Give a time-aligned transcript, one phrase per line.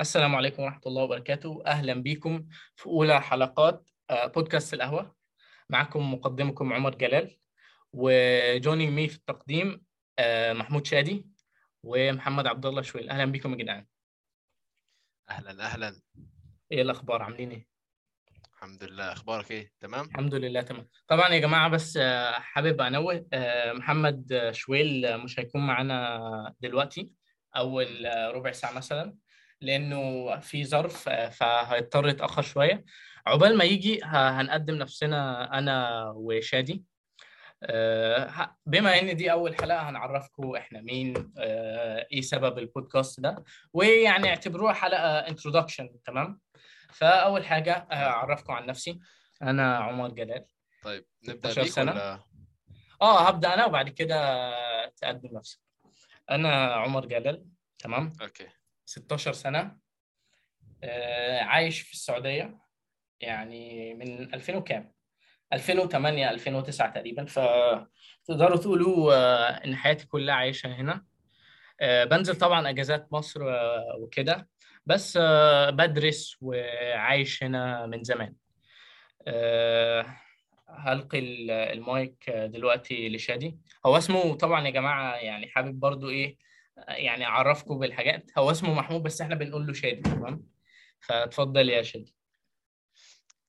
[0.00, 1.62] السلام عليكم ورحمة الله وبركاته.
[1.66, 5.14] أهلا بكم في أولى حلقات آه، بودكاست القهوة.
[5.70, 7.38] معكم مقدمكم عمر جلال
[7.92, 9.82] وجونينج مي في التقديم
[10.18, 11.26] آه، محمود شادي
[11.82, 13.10] ومحمد عبد الله شويل.
[13.10, 13.86] أهلا بكم يا جدعان.
[15.30, 16.00] أهلا أهلا.
[16.72, 17.66] إيه الأخبار؟ عاملين إيه؟
[18.54, 19.12] الحمد لله.
[19.12, 20.88] أخبارك إيه؟ تمام؟ الحمد لله تمام.
[21.08, 27.12] طبعا يا جماعة بس آه، حابب أنوه آه، محمد شويل مش هيكون معانا دلوقتي
[27.56, 29.16] أول آه، ربع ساعة مثلا.
[29.60, 32.84] لأنه في ظرف فهيضطر يتأخر شوية.
[33.26, 36.84] عقبال ما يجي هنقدم نفسنا أنا وشادي.
[37.62, 43.44] آه، بما إن دي أول حلقة هنعرفكم إحنا مين آه، إيه سبب البودكاست ده.
[43.72, 46.40] ويعني اعتبروها حلقة انترودكشن تمام؟
[46.92, 48.98] فأول حاجة آه، أعرفكم عن نفسي.
[49.42, 50.44] أنا عمر جلال.
[50.82, 51.92] طيب نبدأ 16 بيك سنة.
[51.92, 52.20] ولا؟
[53.02, 54.50] آه هبدأ أنا وبعد كده
[54.88, 55.58] تقدم نفسك.
[56.30, 57.44] أنا عمر جلال
[57.78, 58.46] تمام؟ أوكي.
[58.92, 59.76] 16 سنة
[60.84, 62.58] آه عايش في السعودية
[63.20, 64.92] يعني من 2000 وكام؟
[65.52, 71.04] 2008 2009 تقريبا فتقدروا تقولوا آه إن حياتي كلها عايشة هنا.
[71.80, 73.40] آه بنزل طبعا أجازات مصر
[74.00, 74.48] وكده
[74.86, 75.18] بس
[75.68, 78.34] بدرس وعايش هنا من زمان.
[80.68, 83.58] هلقي ال- المايك دلوقتي لشادي.
[83.86, 86.47] هو اسمه طبعا يا جماعة يعني حابب برضو إيه
[86.88, 88.30] يعني اعرفكم بالحاجات.
[88.38, 90.48] هو اسمه محمود بس إحنا بنقول له شادي تمام؟
[91.00, 92.14] فتفضل يا شادي.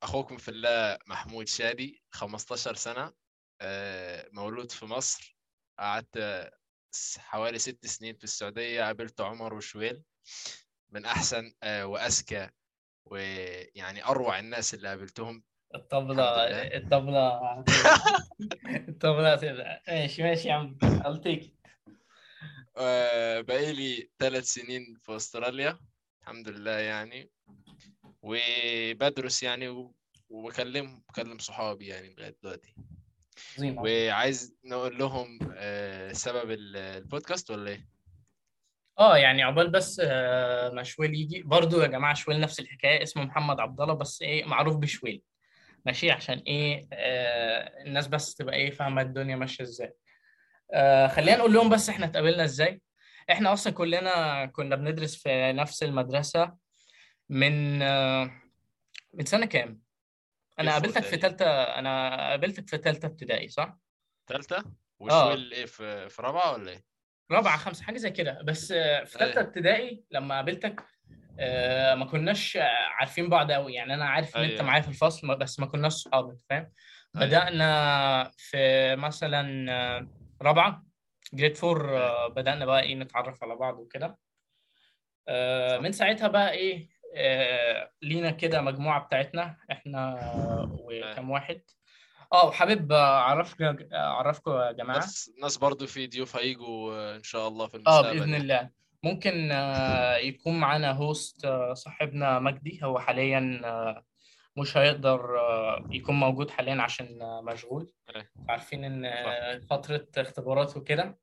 [0.03, 3.13] أخوكم في الله محمود شادي 15 سنة
[3.61, 5.37] آه، مولود في مصر.
[5.79, 6.49] قعدت
[7.17, 8.83] حوالي ست سنين في السعودية.
[8.83, 10.03] قابلت عمر وشويل
[10.89, 12.49] من أحسن آه، واذكى
[13.05, 15.43] ويعني أروع الناس اللي قابلتهم.
[15.75, 16.23] الطبلة.
[16.77, 17.39] الطبلة
[18.89, 19.39] الطبلة
[19.87, 20.77] ماشي ماشي يا عم.
[20.83, 21.07] آه،
[23.41, 25.79] بقالي ثلاث سنين في أستراليا
[26.21, 27.29] الحمد لله يعني.
[28.21, 29.91] وبدرس يعني
[30.29, 32.75] وبكلم بكلم صحابي يعني لغاية دلوقتي.
[33.59, 37.87] وعايز نقول لهم آه، سبب ال- البودكاست ولا إيه؟
[38.99, 41.41] آه يعني عقبال بس آه، ما شويل يجي.
[41.41, 43.03] برضو يا جماعة شويل نفس الحكاية.
[43.03, 45.21] اسمه محمد عبد الله بس إيه معروف بشويل.
[45.85, 49.93] ماشي؟ عشان إيه آه الناس بس تبقى إيه فاهمة الدنيا ماشية إزاي.
[50.73, 52.81] آه خلينا نقول لهم بس إحنا اتقابلنا إزاي
[53.31, 56.55] إحنا أصلا كلنا كنا بندرس في نفس المدرسة
[57.29, 58.31] من آه
[59.13, 59.81] من سنة كام
[60.59, 63.77] أنا قابلتك في؟ ثالثه أنا قابلتك في ثالثه ابتدائي صح
[64.27, 64.63] ثالثة؟
[64.99, 66.83] while إيه في في رابعة ولا إيه؟
[67.31, 69.49] رابعة خمسة حاجة زي كده بس آه، في ثالثه أيوة.
[69.49, 70.83] ابتدائي لما قابلتك
[71.39, 72.57] آه، ما كناش
[72.99, 74.63] عارفين بعض قوي يعني أنا عارف إن أنت أيوة.
[74.63, 76.71] معايا في الفصل بس ما كناش صحاب فاهم
[77.15, 77.27] أيوة.
[77.27, 80.07] بدأنا في مثلا
[80.41, 80.85] رابعة.
[81.33, 82.27] grade four أيوة.
[82.27, 84.17] بدأنا بقى إيه نتعرف على بعض وكده.
[85.27, 85.77] آه،.
[85.77, 90.19] من ساعتها بقى إيه آه، لينا كده مجموعة بتاعتنا إحنا
[90.83, 91.61] وكم واحد.
[92.33, 94.97] آه وحابب أعرفك اعرفكم يا جماعة.
[94.97, 98.43] ناس ناس برضو في ضيوف هيجوا آه، إن شاء الله في آه المستقبل بإذن يعني.
[98.43, 98.69] الله.
[99.03, 102.79] ممكن آه، يكون معانا host آه، صاحبنا مجدي.
[102.83, 104.03] هو حاليا آه،
[104.59, 108.29] مش هيقدر آه، يكون موجود حاليا عشان مشغول إيه.
[108.49, 109.11] عارفين إن
[109.59, 111.19] فترة اختبارات وكده.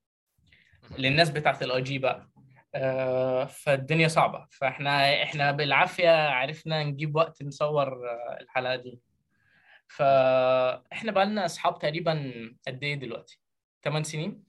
[0.98, 2.30] للناس بتاعت ال IG بقى
[2.74, 9.00] آه، فالدنيا صعبة فإحنا إحنا بالعافية عرفنا نجيب وقت نصور آه، الحلقة دي
[9.88, 12.32] فإحنا بقى لنا أصحاب تقريبا
[12.66, 13.40] قد إيه دلوقتي
[13.84, 14.42] 8 سنين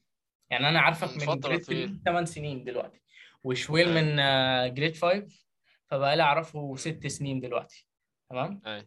[0.49, 1.85] يعني أنا عارفك من grade طويلة.
[1.87, 3.01] 3 8 سنين دلوقتي
[3.43, 4.01] while أيوة.
[4.01, 5.27] من grade 5
[5.85, 7.86] فبقى لي أعرفه ست سنين دلوقتي
[8.29, 8.61] تمام.
[8.65, 8.83] بس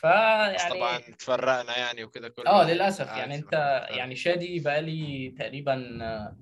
[0.00, 3.98] فيعني طبعا تفرقنا يعني وكده كل آه للأسف يعني أنت مختلف.
[3.98, 6.36] يعني شادي بقى لي تقريبا آه،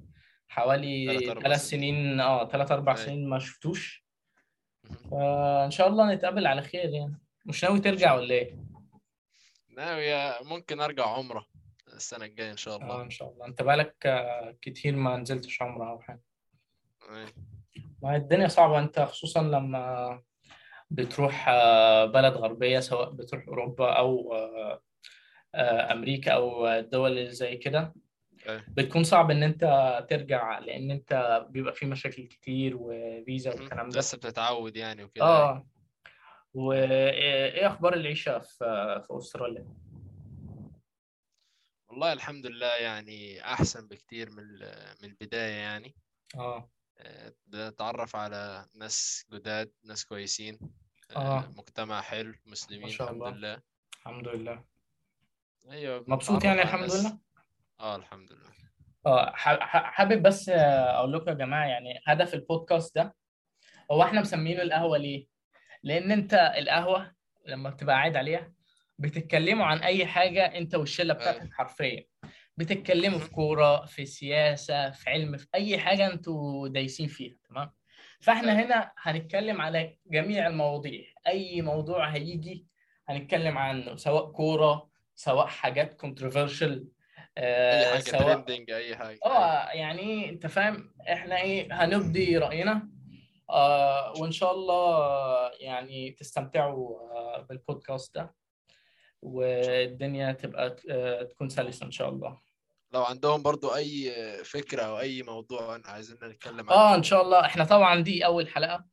[0.48, 2.21] حوالي ثلاث سنين.
[2.21, 2.94] آه ثلاث أربع.
[2.94, 4.04] سنين ما شفتوش.
[5.10, 8.56] فإن شاء الله نتقابل على خير يعني مش ناوي ترجع ولا إيه؟
[9.76, 11.47] ناوي ممكن أرجع عمرة
[11.92, 15.62] السنة الجاية إن شاء آه الله إن شاء الله أنت بقالك آه، كتير ما نزلتش
[15.62, 16.22] عمرة أو حاجة.
[18.03, 20.22] ما الدنيا صعبة أنت خصوصا لما
[20.92, 24.83] بتروح آه، بلد غربية سواء بتروح أوروبا أو آه،
[25.54, 27.94] آه، أمريكا أو الدول اللي زي كده.
[28.68, 29.65] بتكون صعب إن أنت
[30.10, 33.50] ترجع لأن أنت بيبقى في مشاكل كتير وفيزا.
[33.50, 33.98] والكلام ده.
[33.98, 35.24] لسه بتتعود يعني وكده.
[35.24, 35.66] آه.
[36.54, 39.66] وإيه أخبار العيشة في في أستراليا؟
[41.88, 44.45] والله الحمد لله يعني أحسن بكتير من
[45.03, 45.95] من البداية يعني.
[46.36, 46.71] آه.
[46.98, 50.59] آه، بنتعرف على ناس جداد ناس كويسين.
[51.16, 51.48] آه، آه.
[51.56, 53.36] مجتمع حلو مسلمين ما شاء الحمد الله.
[53.38, 53.62] لله
[53.97, 54.64] الحمد لله
[55.70, 57.18] أيوه مبسوط يعني الحمد لله؟
[57.80, 58.53] آه الحمد لله
[59.06, 59.32] آه
[59.66, 63.14] حابب بس أقول لكم يا جماعة يعني هدف البودكاست ده
[63.91, 65.26] هو إحنا مسمينه القهوة ليه؟
[65.82, 67.14] لأن أنت القهوة
[67.47, 68.53] لما بتبقى قاعد عليها
[68.98, 72.04] بتتكلموا عن أي حاجة أنت والشلة بتاعتك حرفيا
[72.56, 77.70] بتتكلموا في كورة في سياسة في علم في أي حاجة أنتوا دايسين فيها تمام
[78.22, 81.04] فاحنا هنا هنتكلم على جميع المواضيع.
[81.28, 82.66] أي موضوع هيجي
[83.09, 86.89] هنتكلم عنه سواء كورة سواء حاجات controversial
[87.39, 89.19] أي حاجة trending أي حاجة.
[89.27, 92.89] آه يعني أنت فاهم إحنا إيه هنبدي رأينا
[93.51, 98.34] آه وإن شاء الله يعني تستمتعوا آه بالبودكاست ده
[99.22, 102.41] والدنيا تبقى آه تكون سلسة إن شاء الله.
[102.94, 104.12] لو عندهم برضو أي
[104.44, 107.44] فكرة أو أي موضوع عايزين نتكلم عنه آه إن شاء الله.
[107.47, 108.84] إحنا طبعا دي أول حلقة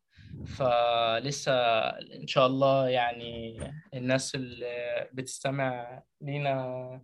[0.48, 1.54] فلسه
[1.90, 3.57] إن شاء الله يعني
[3.94, 7.01] الناس اللي بتستمع لينا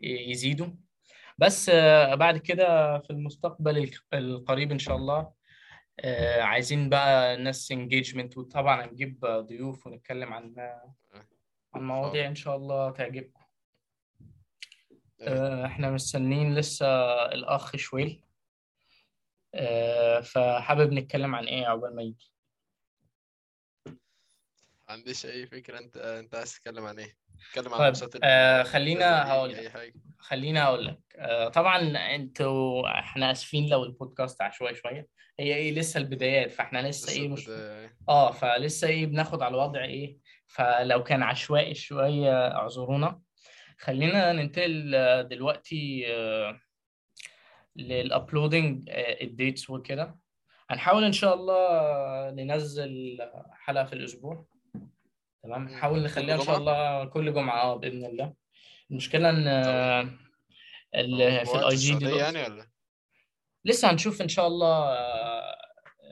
[0.00, 0.66] يزيدوا.
[1.38, 1.70] بس
[2.12, 5.32] بعد كده في المستقبل القريب إن شاء الله
[6.40, 10.54] عايزين بقى ناس انجيجمنت وطبعا هنجيب ضيوف ونتكلم عن
[11.74, 13.37] عن مواضيع إن شاء الله تعجبكم.
[15.20, 16.86] إحنا مستنيين لسه
[17.24, 18.22] الأخ شويل.
[20.22, 22.32] فحابب نتكلم عن إيه عقبال ما يجي؟
[24.88, 25.78] عنديش أي فكرة.
[25.78, 27.16] أنت أنت عايز تتكلم عن إيه؟
[27.48, 30.98] تتكلم عن طيب آه خلينا هقول حاجة؟ خلينا أقول لك.
[31.16, 31.78] آه طبعا
[32.14, 35.08] أنتوا إحنا آسفين لو البودكاست عشوائي شوية.
[35.40, 37.50] هي إيه؟ لسه البدايات فإحنا لسه, لسه إيه مش
[38.08, 40.18] آه فلسه إيه بناخد على الوضع إيه.
[40.46, 43.20] فلو كان عشوائي شوية أعذرونا.
[43.78, 46.60] خلينا ننتقل آه، دلوقتي آه
[47.76, 48.88] لل uploading
[49.22, 50.18] dates وكده.
[50.70, 53.18] هنحاول إن شاء الله ننزل
[53.52, 54.46] حلقة في الأسبوع.
[55.42, 55.64] تمام.
[55.68, 58.34] نحاول نخليها إن؟ شاء الله كل جمعة آه بإذن الله.
[58.90, 60.00] المشكلة إن آه،
[60.94, 62.68] ال- في ال IG دلوقتي يعني ولا؟
[63.64, 65.54] لسه هنشوف إن شاء الله آه،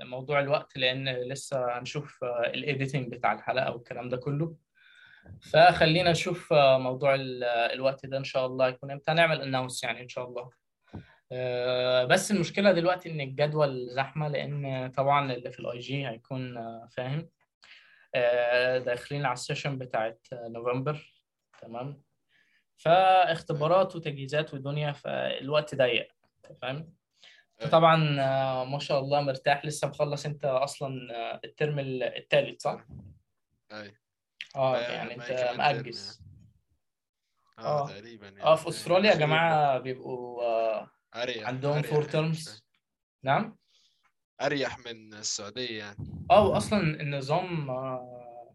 [0.03, 4.57] موضوع الوقت لأن لسه هنشوف ال editing بتاع الحلقة والكلام ده كله.
[5.53, 9.11] فخلينا نشوف آه، موضوع ال- الوقت ده إن شاء الله يكون إمتى.
[9.13, 10.51] هنعمل announce يعني إن شاء الله.
[11.33, 16.89] آه، بس المشكلة دلوقتي إن الجدول زحمة لأن طبعا اللي في ال IG هيكون آه،
[16.97, 17.29] فاهم.
[18.15, 21.13] آه، داخلين على ال session بتاعت نوفمبر.
[21.63, 22.03] تمام.
[22.77, 26.09] فاختبارات وتجهيزات ودنيا فالوقت ضيق.
[26.63, 26.93] فاهم
[27.73, 29.67] طبعا آه، ما شاء الله مرتاح.
[29.67, 32.85] لسه مخلص أنت أصلا آه، ال term الثالث صح؟
[33.73, 33.95] اي
[34.57, 36.23] آه ما- يعني ما أنت كمان term مأجز.
[37.59, 37.89] آه آه.
[37.89, 38.43] تقريبا يعني.
[38.43, 42.61] آه في أستراليا يا جماعة بيبقوا آه، أريح عندهم أريح four يعني terms شوية.
[43.23, 43.57] نعم؟
[44.41, 45.97] أريح من السعودية يعني.
[46.31, 48.55] آه واصلا النظام آه،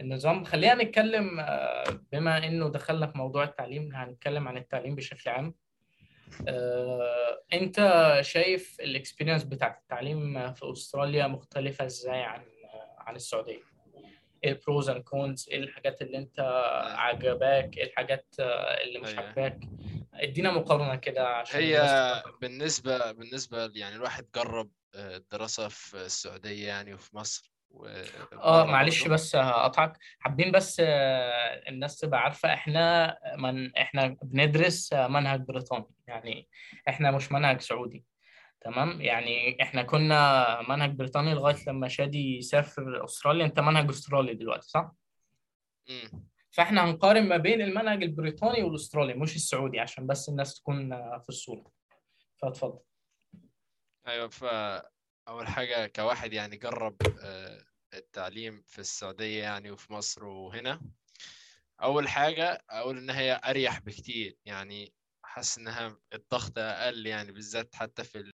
[0.00, 5.54] النظام خلينا نتكلم آه، بما إنه دخلنا في موضوع التعليم هنتكلم عن التعليم بشكل عام.
[6.48, 7.76] آه، أنت
[8.20, 12.42] شايف ال experience بتاعت التعليم في أستراليا مختلفة إزاي عن
[12.98, 13.69] عن السعودية؟ إيه
[14.44, 16.40] ال pros and cons إيه الحاجات اللي أنت
[16.96, 19.20] عجباك إيه الحاجات آه، اللي مش أيوة.
[19.20, 19.60] عجباك
[20.14, 22.22] إدينا مقارنة كده عشان هي الناس.
[22.40, 27.86] بالنسبة بالنسبة يعني الواحد جرب آه، الدراسة في السعودية يعني وفي مصر و-
[28.32, 29.14] آه معلش برضه.
[29.14, 36.48] بس هقطعك حابين بس آه، الناس تبقى عارفة إحنا من إحنا بندرس منهج بريطاني يعني
[36.88, 38.04] إحنا مش منهج سعودي
[38.60, 44.68] تمام يعني إحنا كنا منهج بريطاني لغاية لما شادي يسافر أستراليا أنت منهج أسترالي دلوقتي
[44.68, 44.92] صح؟
[45.88, 46.28] مم.
[46.50, 51.72] فإحنا هنقارن ما بين المنهج البريطاني والأسترالي مش السعودي عشان بس الناس تكون في الصورة
[52.42, 52.78] فاتفضل
[54.06, 60.80] أيوه فاول حاجة كواحد يعني جرب آه، التعليم في السعودية يعني وفي مصر وهنا
[61.82, 68.04] أول حاجة أقول إن هي أريح بكتير يعني حاسس إنها الضغط أقل يعني بالذات حتى
[68.04, 68.32] في ال...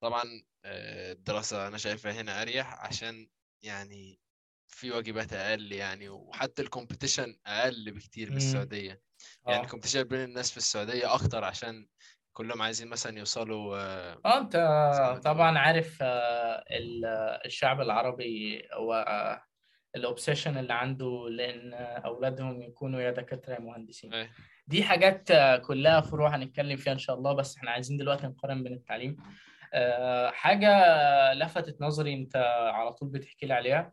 [0.00, 0.22] طبعا
[0.64, 3.28] آه، الدراسة أنا شايفها هنا أريح عشان
[3.62, 4.20] يعني
[4.68, 8.36] في واجبات أقل يعني وحتى ال competition أقل بكتير من مم.
[8.36, 9.00] السعودية
[9.46, 11.86] يعني آه ال competition بين الناس في السعودية أكتر عشان
[12.32, 14.52] كلهم عايزين مثلا يوصلوا آه، آه أنت
[14.96, 15.58] زي ما طبعا.
[15.58, 17.04] عارف آه، ال-
[17.46, 19.04] الشعب العربي هو
[19.96, 21.74] ال obsession اللي عنده لأن
[22.04, 24.30] أولادهم يكونوا يا دكاترة يا مهندسين إيه.
[24.66, 28.62] دي حاجات آه، كلها فروع هنتكلم فيها إن شاء الله بس إحنا عايزين دلوقتي نقارن
[28.62, 29.16] بين التعليم
[29.74, 30.72] آه، حاجة
[31.34, 32.36] لفتت نظري انت
[32.74, 33.92] على طول بتحكي لي عليها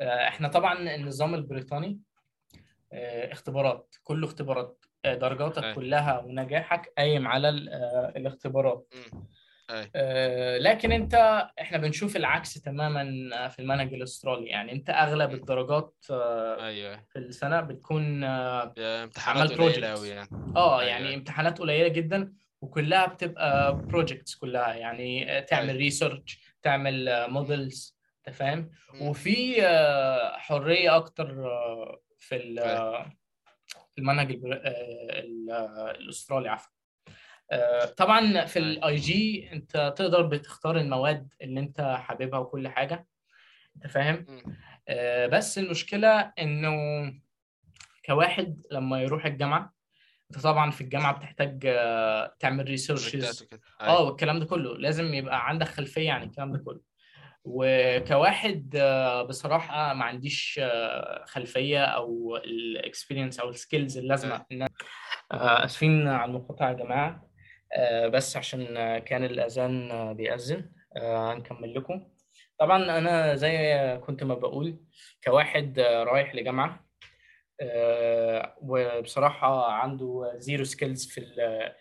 [0.00, 2.00] آه، إحنا طبعا النظام البريطاني
[2.92, 5.74] آه، اختبارات كله اختبارات درجاتك أي.
[5.74, 7.68] كلها ونجاحك قايم على ال-
[8.16, 8.94] الاختبارات.
[9.70, 9.90] أي.
[10.58, 11.14] لكن انت
[11.60, 13.04] إحنا بنشوف العكس تماما
[13.48, 15.32] في المنهج الأسترالي يعني انت أغلب.
[15.34, 19.88] الدرجات أيوه في السنة بتكون آه امتحانات قليلة.
[19.88, 21.14] قوي يعني أيوة، يعني أيوة.
[21.18, 25.78] امتحانات قليلة جدا وكلها بتبقى projects كلها يعني تعمل أيوة.
[25.78, 28.70] research تعمل models أنت فاهم.
[29.00, 32.76] وفي آه، حرية أكتر آه، في فاهم.
[32.76, 33.12] آه،
[33.94, 34.38] في المنهج
[36.00, 36.72] الأسترالي عفوا
[37.96, 38.68] طبعا في أيوة.
[38.68, 43.06] ال IG أنت تقدر بتختار المواد اللي أنت حاببها وكل حاجة
[43.76, 44.26] أنت فاهم
[45.32, 46.74] بس المشكلة إنه
[48.06, 49.74] كواحد لما يروح الجامعة
[50.30, 54.02] انت طبعا في الجامعة بتحتاج آه، تعمل researches وكده آه أيوة.
[54.02, 54.76] والكلام ده كله.
[54.78, 56.80] لازم يبقى عندك خلفية عن الكلام ده كله.
[57.44, 64.66] وكواحد آه، بصراحة ما عنديش آه، خلفية أو ال experience أو ال skills اللازمة إن
[64.66, 64.70] أنا-
[65.32, 67.28] آه، أسفين على المقاطعه يا جماعة.
[68.08, 68.64] بس عشان
[68.98, 72.08] كان الأذان بيأذن هنكمل لكم.
[72.58, 73.74] طبعا أنا زي
[74.06, 74.80] كنت ما بقول
[75.24, 76.87] كواحد رايح لجامعة
[77.60, 81.20] آه، وبصراحة عنده zero skills في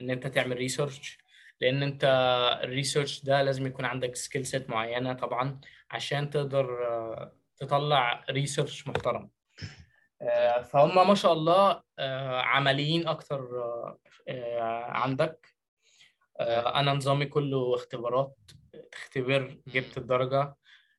[0.02, 1.18] إن أنت تعمل research
[1.62, 2.04] لأن أنت
[2.64, 8.88] ال research ده لازم يكون عندك skill set معينة طبعا عشان تقدر آه، تطلع research
[8.88, 9.30] محترم.
[10.22, 11.82] آه، فهم ما شاء الله
[12.42, 13.08] عمليين
[14.28, 15.48] آه، عندك.
[16.76, 18.36] أنا نظامي كله اختبارات
[18.92, 20.56] تختبر جبت الدرجة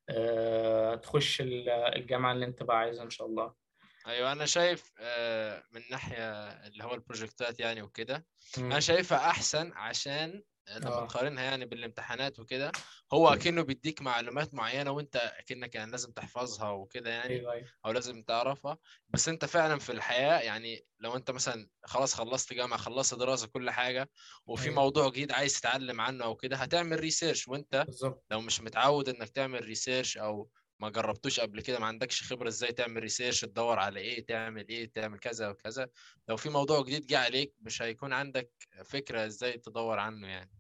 [0.09, 3.68] آه، تخش ال- الجامعة اللي أنت بقى عايزها إن شاء الله.
[4.09, 6.33] أيوه أنا شايف آه، من ناحية
[6.67, 8.27] اللي هو البروجكتات يعني وكده.
[8.59, 10.43] أنا شايفها أحسن عشان
[10.77, 11.07] لما آه.
[11.07, 12.73] تقارنها يعني بالامتحانات وكده
[13.13, 17.93] هو أكنه بيديك معلومات معينة وأنت أكنك يعني لازم تحفظها وكده يعني أيوه أيوه أو
[17.93, 23.15] لازم تعرفها بس أنت فعلا في الحياة يعني لو أنت مثلا خلاص خلصت جامعة خلصت
[23.15, 24.11] دراسة كل حاجة
[24.47, 24.75] وفي أيوة.
[24.75, 27.87] موضوع جديد عايز تتعلم عنه أو كده هتعمل research وأنت
[28.31, 32.73] لو مش متعود إنك تعمل research أو ما جربتوش قبل كده ما عندكش خبرة إزاي
[32.73, 35.89] تعمل research تدور على إيه تعمل إيه تعمل كذا وكذا.
[36.29, 38.51] لو في موضوع جديد جه عليك مش هيكون عندك
[38.85, 40.51] فكرة إزاي تدور عنه يعني.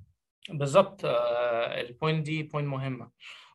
[0.50, 1.04] بالظبط.
[1.04, 3.10] آه، ال point دي point مهمة.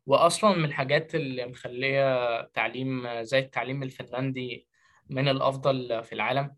[0.05, 4.67] وأصلا من الحاجات اللي مخلية تعليم زي التعليم الفنلندي
[5.09, 6.55] من الأفضل في العالم.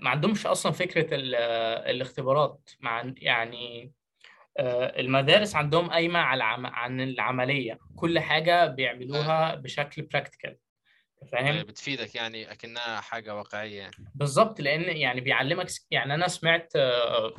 [0.00, 2.70] ما عندهمش أصلا فكرة ال- آه، الاختبارات.
[2.80, 3.92] مع يعني
[4.60, 6.44] المدارس عندهم قايمة على.
[6.64, 7.78] عن العملية.
[7.96, 10.56] كل حاجة بيعملوها بشكل براكتيكال
[11.32, 13.94] فاهم؟ بتفيدك يعني أكنها حاجة واقعية يعني.
[14.14, 17.34] بالظبط لأن يعني بيعلمك يعني أنا سمعت آه،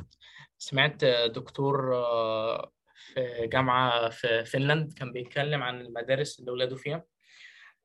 [0.58, 2.72] سمعت آه، دكتور آه،
[3.14, 7.04] في جامعة في فنلند كان بيتكلم عن المدارس اللي اولاده فيها.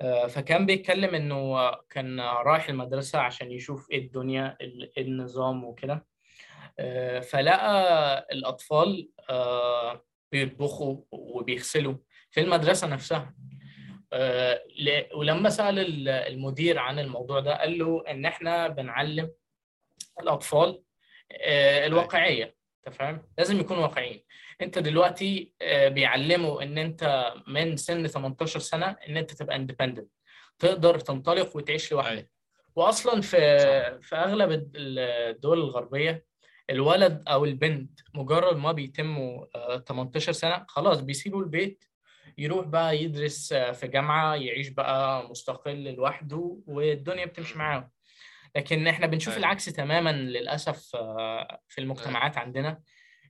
[0.01, 5.93] آه، فكان بيتكلم إنه كان رايح المدرسة عشان يشوف إيه الدنيا ال- إيه النظام وكده.
[5.93, 6.05] آه،
[7.21, 11.95] فلقى الأطفال آه، بيطبخوا وبيغسلوا
[12.31, 13.35] في المدرسة نفسها.
[14.13, 14.61] آه،
[15.15, 19.31] ولما سأل ال- المدير عن الموضوع ده قال له إن إحنا بنعلم
[20.21, 20.81] الأطفال
[21.31, 22.55] آه، الواقعية.
[22.87, 24.23] انت فاهم لازم يكونوا واقعيين.
[24.61, 30.09] أنت دلوقتي آه، بيعلموا إن أنت من سن 18 سنة إن أنت تبقى اندبندنت
[30.59, 32.11] تقدر تنطلق وتعيش لوحدك.
[32.17, 32.29] أيوة.
[32.75, 34.07] واصلا في صح.
[34.07, 36.25] في أغلب الد- الدول الغربية
[36.69, 41.85] الولد أو البنت مجرد ما بيتموا آه، 18 سنة خلاص بيسيبوا البيت
[42.37, 47.91] يروح بقى يدرس آه، في جامعة يعيش بقى مستقل لوحده والدنيا بتمشي معاه
[48.55, 49.39] لكن إحنا بنشوف أيوة.
[49.45, 52.81] العكس تماما للأسف آه، في المجتمعات عندنا.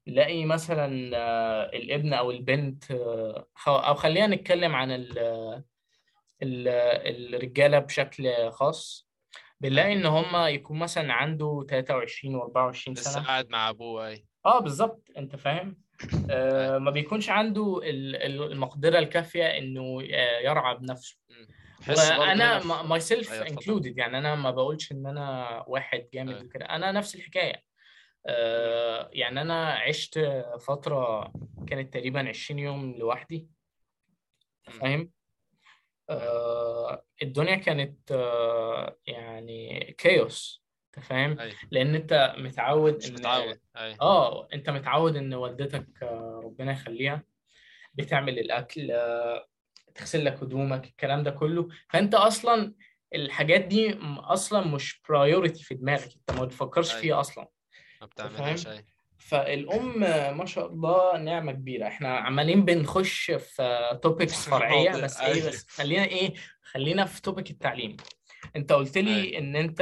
[0.07, 5.63] نلاقي مثلا آه، الابن أو البنت آه، أو خلينا نتكلم عن ال-
[6.43, 6.67] ال-
[7.35, 9.09] الرجالة بشكل خاص.
[9.61, 13.23] بنلاقي إن هم يكون مثلا عنده 23 و24 لسه سنة.
[13.23, 15.09] قاعد مع أبوه اي آه بالظبط.
[15.17, 15.77] أنت فاهم؟
[16.31, 16.79] آه أيوة.
[16.79, 19.81] ما بيكونش عنده ال- ال- المقدرة الكافية إنه
[20.13, 21.17] آه، يرعى بنفسه.
[22.19, 23.47] وأنا myself أيوة،.
[23.47, 26.43] included يعني أنا ما بقولش إن أنا واحد جامد أيوة.
[26.45, 26.65] وكده.
[26.65, 27.63] أنا نفس الحكاية.
[28.27, 30.19] آه يعني أنا عشت
[30.67, 31.31] فترة
[31.67, 33.47] كانت تقريبا 20 يوم لوحدي.
[34.63, 35.14] فاهم؟ آه
[37.21, 41.53] الدنيا كانت آه يعني كايوس أنت فاهم؟ أي.
[41.71, 43.59] لأن أنت متعود مش إن متعود
[44.01, 47.23] آه أنت متعود إن والدتك آه، ربنا يخليها
[47.93, 49.47] بتعمل الأكل آه،
[49.95, 51.69] تغسل لك هدومك الكلام ده كله.
[51.89, 52.73] فأنت أصلا
[53.15, 57.01] الحاجات دي أصلا مش برايورتي في دماغك أنت ما بتفكرش أيوة.
[57.01, 57.47] فيها أصلا.
[58.01, 58.85] ما بتعملهاش فاهم؟
[59.25, 65.47] فالأم آه، ما شاء الله نعمة كبيرة إحنا عمالين بنخش في topics فرعية بس إيه.
[65.47, 67.97] بس خلينا إيه خلينا في topic التعليم
[68.55, 69.37] أنت قلت لي أيوة.
[69.39, 69.81] إن أنت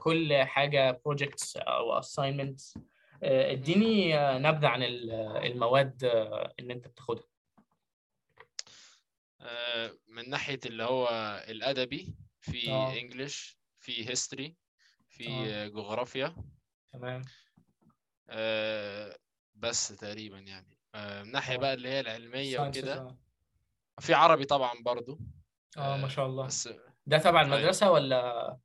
[0.00, 2.78] كل حاجة projects أو assignments
[3.22, 5.10] آه، إديني آه، نبذة عن ال-
[5.46, 7.24] المواد آه، اللي أنت بتاخدها
[9.40, 11.08] آه، من ناحية اللي هو
[11.48, 12.92] الأدبي في آه.
[12.92, 14.56] English في history
[15.08, 15.64] في آه.
[15.64, 16.36] آه، جغرافيا
[16.92, 17.43] تمام آه،
[19.54, 21.58] بس تقريبا يعني آه، من ناحية آه.
[21.58, 23.18] بقى اللي هي العلمية Sciences، وكده آه.
[24.00, 25.18] في عربي طبعا برضو
[25.78, 26.68] آه ما آه، شاء الله بس
[27.06, 27.54] ده تبع أيوة.
[27.56, 28.56] المدرسة ولا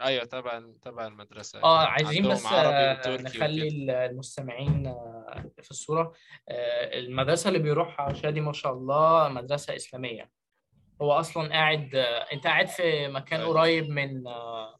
[0.00, 6.12] أيوه تبع تبع المدرسة آه كان عايزين بس آه، نخلي وكده المستمعين آه، في الصورة
[6.48, 10.30] آه، المدرسة اللي بيروحها شادي ما شاء الله مدرسة إسلامية
[11.02, 13.60] هو أصلا قاعد آه، أنت قاعد في مكان أيوة.
[13.60, 14.78] قريب من آه،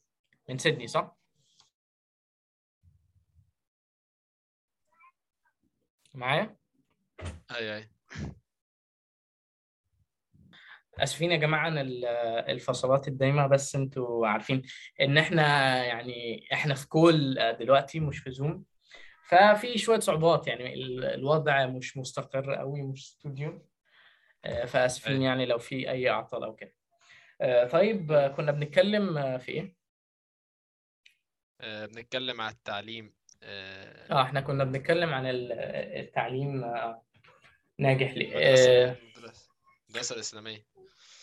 [0.49, 1.17] من سيدني صح؟
[6.15, 6.57] معايا؟
[7.51, 7.89] أيوه أيوه
[10.99, 12.05] آسفين يا جماعة عن ال-
[12.51, 14.63] الفصلات الدايمة بس أنتوا عارفين
[15.01, 15.43] إن إحنا
[15.85, 18.65] يعني إحنا في كول دلوقتي مش في زوم
[19.29, 23.67] ففي شوية صعوبات يعني ال- الوضع مش مستقر قوي مش استوديو
[24.45, 25.23] آه، فآسفين.
[25.23, 26.75] يعني لو في أي أعطال أو كده.
[27.41, 29.77] آه، طيب كنا بنتكلم آه، في إيه؟
[31.87, 33.15] بنتكلم على التعليم.
[33.43, 35.53] آه إحنا كنا بنتكلم عن ال-
[36.01, 37.03] التعليم آه،
[37.79, 38.27] ناجح ليه.
[38.33, 39.51] المدرسة آه المدرسة
[39.89, 40.67] المدرسة الإسلامية.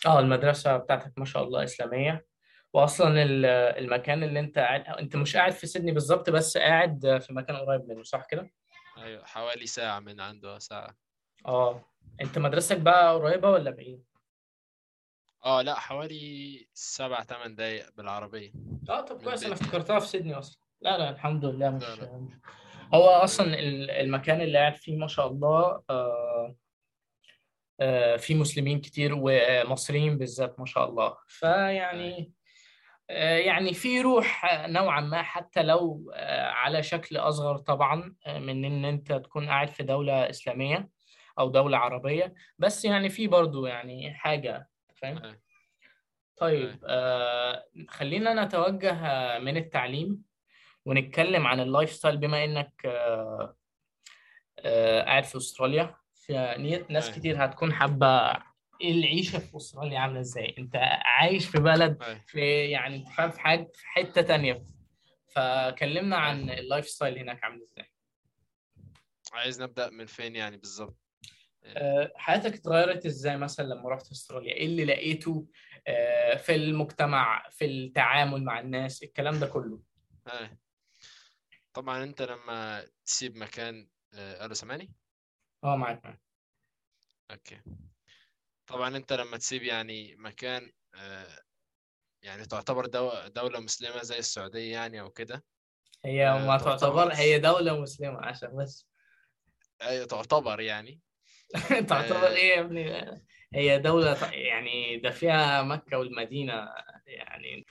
[0.06, 2.26] آه، المدرسة بتاعتك ما شاء الله إسلامية.
[2.72, 3.46] واصلا ال-
[3.84, 7.88] المكان اللي أنت قاعد أنت مش قاعد في سيدني بالظبط بس قاعد في مكان قريب
[7.88, 8.50] منه صح كده؟
[8.98, 10.96] أيوه حوالي ساعة من عنده ساعة.
[11.46, 11.84] آه
[12.20, 14.04] أنت مدرستك بقى قريبة ولا بعيد؟
[15.44, 18.52] آه لا حوالي سبع ثمان دقايق بالعربية.
[18.90, 19.52] آه طب كويس أنا.
[19.54, 20.60] افتكرتها في سيدني أصلا.
[20.80, 22.28] لا لا الحمد لله مش لا،
[22.94, 26.56] هو أصلا ال- المكان اللي قاعد فيه ما شاء الله آه
[27.80, 31.16] آه فيه مسلمين كتير ومصريين بالذات ما شاء الله.
[31.26, 32.32] فيعني
[33.10, 36.12] آه يعني في روح نوعا ما حتى لو
[36.50, 40.88] على شكل أصغر طبعا من إن أنت تكون قاعد في دولة إسلامية
[41.38, 42.34] أو دولة عربية.
[42.58, 45.38] بس يعني في برضو يعني حاجة فاهم؟ أيوة.
[46.36, 48.92] طيب آه خلينا نتوجه
[49.38, 50.27] من التعليم.
[50.88, 53.56] ونتكلم عن ال lifestyle بما إنك آه
[54.58, 56.32] آه قاعد في أستراليا في
[56.90, 57.18] ناس أيوة.
[57.18, 58.30] كتير هتكون حابة
[58.82, 60.54] العيشة في أستراليا عاملة إزاي.
[60.58, 62.20] أنت عايش في بلد أيوة.
[62.26, 62.40] في
[62.70, 64.62] يعني أنت فاهم في حاجة في حتة تانية.
[65.34, 67.92] فكلمنا عن ال lifestyle هناك عامل إزاي.
[69.32, 70.96] عايز نبدأ من فين يعني بالظبط؟
[71.64, 75.46] آه، حياتك اتغيرت إزاي مثلا لما رحت أستراليا؟ إيه اللي لقيته
[75.86, 79.80] آه، في المجتمع في التعامل مع الناس الكلام ده كله؟
[80.32, 80.67] أيوة.
[81.72, 84.92] طبعا أنت لما تسيب مكان آه، ألو سامعني
[85.64, 86.20] آه معاك معاك.
[87.30, 87.60] okay
[88.66, 91.38] طبعا أنت لما تسيب يعني مكان آه،
[92.22, 95.44] يعني تعتبر دو- دولة مسلمة زي السعودية يعني أو كده
[96.04, 98.88] هي آه، ما تعتبر- تعتبر هي دولة مسلمة عشان بس
[99.82, 101.00] أيوه تعتبر يعني
[101.88, 102.26] تعتبر.
[102.26, 102.92] إيه يا ابني
[103.54, 106.68] هي دولة يعني ده فيها مكة والمدينة
[107.06, 107.66] يعني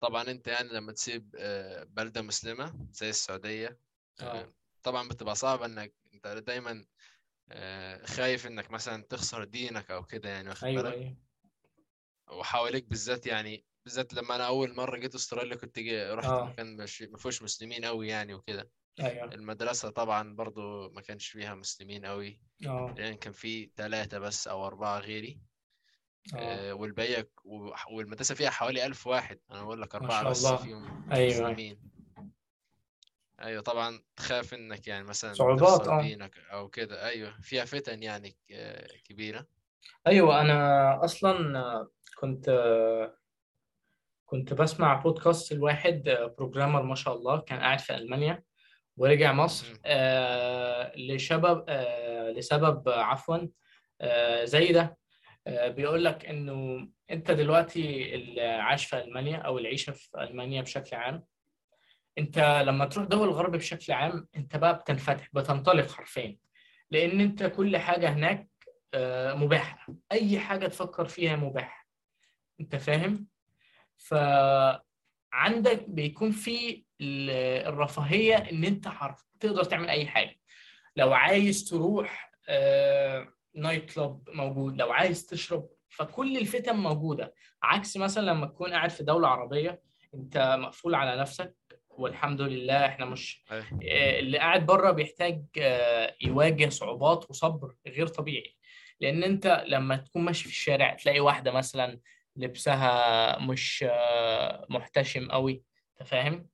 [0.00, 3.78] طبعا أنت يعني لما تسيب آه، بلدة مسلمة زي السعودية
[4.20, 4.54] آه، آه.
[4.82, 6.86] طبعا بتبقى صعبة إنك أنت دايما
[7.52, 11.16] آه، خايف إنك مثلا تخسر دينك أو كده يعني واخد أيوه بالك؟ أيوه.
[12.28, 16.44] وحواليك بالذات يعني بالذات لما أنا أول مرة جيت أستراليا كنت جي رحت آه.
[16.44, 18.70] مكان ما فيهوش مسلمين قوي يعني وكده.
[19.00, 19.24] أيوه.
[19.34, 22.94] المدرسة طبعا برضو ما كانش فيها مسلمين قوي آه.
[22.98, 25.40] يعني كان في ثلاثة بس أو أربعة غيري.
[26.34, 30.62] آه، والباقي و- والمدرسة فيها حوالي ألف واحد أنا بقول لك أربعة شاء بس.
[30.62, 31.50] فيهم أيوة.
[31.50, 31.78] مسلمين
[33.40, 36.02] أيوة طبعا تخاف إنك يعني مثلا صعوبات، آه.
[36.02, 39.46] دينك أو كده أيوة فيها فتن يعني ك- كبيرة
[40.06, 42.50] أيوه أنا أصلا كنت
[44.26, 46.02] كنت بسمع بودكاست الواحد
[46.38, 48.42] بروجرامر ما شاء الله كان قاعد في ألمانيا
[48.96, 49.80] ورجع مصر.
[49.84, 53.38] آه لسبب آه لسبب عفوا
[54.00, 54.96] آه زي ده آه
[55.48, 61.24] بيقول لك إنه أنت دلوقتي العاش في ألمانيا أو العيشة في ألمانيا بشكل عام.
[62.18, 66.36] أنت لما تروح دول الغرب بشكل عام أنت بقى بتنفتح بتنطلق حرفيا.
[66.90, 68.48] لأن أنت كل حاجة هناك
[68.94, 69.94] آه مباحة.
[70.12, 71.86] أي حاجة تفكر فيها مباحة.
[72.60, 73.26] أنت فاهم؟
[73.96, 80.36] فعندك بيكون في ال- الرفاهية إن أنت حرف تقدر تعمل أي حاجة.
[80.96, 84.76] لو عايز تروح آه، نايت كلاب موجود.
[84.76, 87.34] لو عايز تشرب فكل الفتن موجودة.
[87.62, 89.82] عكس مثلا لما تكون قاعد في دولة عربية
[90.14, 91.54] أنت مقفول على نفسك
[91.88, 93.44] والحمد لله إحنا مش.
[93.50, 98.56] آه، اللي قاعد بره بيحتاج آه، يواجه صعوبات وصبر غير طبيعي.
[99.00, 102.00] لأن أنت لما تكون ماشي في الشارع تلاقي واحدة مثلا
[102.36, 105.62] لبسها مش آه، محتشم قوي.
[105.90, 106.48] أنت فاهم.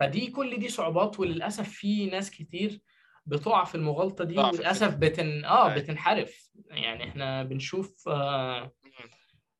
[0.00, 2.80] فدي كل دي صعوبات وللأسف في ناس كتير
[3.26, 4.94] بتقع في المغالطة دي وللأسف.
[4.94, 5.74] بتن آه أيوة.
[5.82, 6.50] بتنحرف.
[6.70, 9.10] يعني إحنا بنشوف آه مم.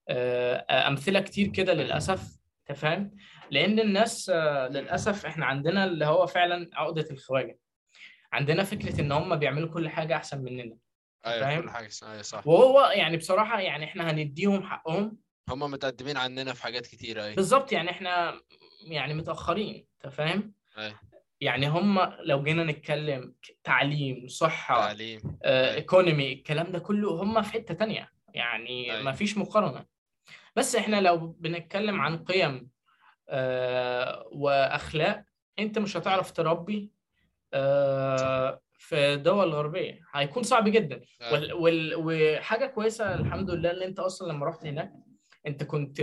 [0.09, 2.39] آه أمثلة كتير كده للأسف
[2.71, 3.17] أنت فاهم؟
[3.51, 7.59] لأن الناس آه للأسف إحنا عندنا اللي هو فعلا عقدة الخواجة.
[8.33, 10.77] عندنا فكرة إن هم بيعملوا كل حاجة أحسن مننا
[11.27, 12.47] أيوه فاهم؟ كل حاجة أيوه صح.
[12.47, 15.17] وهو يعني بصراحة يعني إحنا هنديهم حقهم.
[15.49, 17.35] هم متقدمين عننا في حاجات كتيرة أيوه.
[17.37, 18.41] بالظبط يعني إحنا
[18.83, 21.01] يعني متأخرين أنت فاهم؟ أيوه.
[21.41, 25.39] يعني هم لو جينا نتكلم تعليم صحة تعليم.
[25.43, 28.11] آه، ايكونومي الكلام ده كله هم في حتة تانية.
[28.35, 29.03] يعني أيوه.
[29.03, 29.85] ما فيش مقارنة.
[30.57, 32.71] بس إحنا لو بنتكلم عن قيم
[33.29, 35.25] آه، وأخلاق
[35.59, 36.93] انت مش هتعرف تربي
[37.55, 40.01] آه، في دول غربية.
[40.15, 41.01] هيكون صعب جدا.
[41.33, 44.93] وال وال وحاجة كويسة الحمد لله ان انت أصلا لما رحت هناك
[45.47, 46.01] انت كنت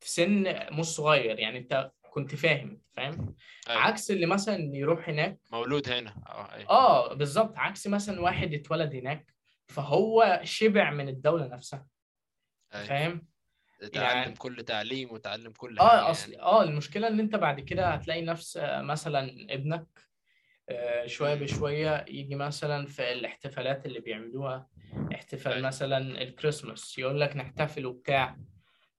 [0.00, 1.38] في سن مش صغير.
[1.38, 3.34] يعني انت كنت فاهم فاهم؟
[3.68, 3.80] أيوه.
[3.82, 5.40] عكس اللي مثلا يروح هناك.
[5.52, 6.10] مولود هنا.
[6.26, 7.52] آه أيوه آه بالظبط.
[7.56, 9.34] عكس مثلا واحد اتولد هناك
[9.68, 11.86] فهو شبع من الدولة نفسها.
[12.74, 12.86] أيوه.
[12.86, 13.26] فاهم؟
[13.92, 16.42] تعلم يعني كل تعليم وتعلم كل آه أصل يعني.
[16.42, 19.86] آه المشكلة إن أنت بعد كده هتلاقي نفس آه، مثلا ابنك
[20.68, 24.68] آه، شوية بشوية يجي مثلا في الاحتفالات اللي بيعملوها
[25.14, 25.66] احتفال أيوه.
[25.66, 28.36] مثلا الكريسماس يقول لك نحتفل وبتاع.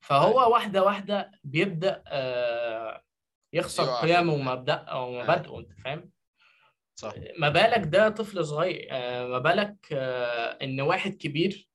[0.03, 3.01] فهو واحدة واحدة بيبدأ آه،
[3.53, 6.09] يخسر قيمه ال ومبدأ أو مبادئه أنت فاهم؟
[6.95, 7.13] صح.
[7.37, 11.69] ما بالك ده طفل صغير آه، ما بالك آه، إن واحد كبير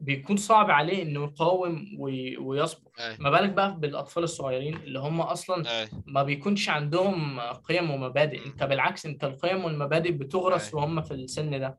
[0.00, 5.70] بيكون صعب عليه إنه يقاوم وي- ويصبر؟ ما بالك بقى بالأطفال الصغيرين اللي هم أصلا
[5.70, 8.46] أيوه ما بيكونش عندهم قيم ومبادئ.
[8.46, 11.78] أنت بالعكس أنت القيم والمبادئ بتغرس وهم في السن ده.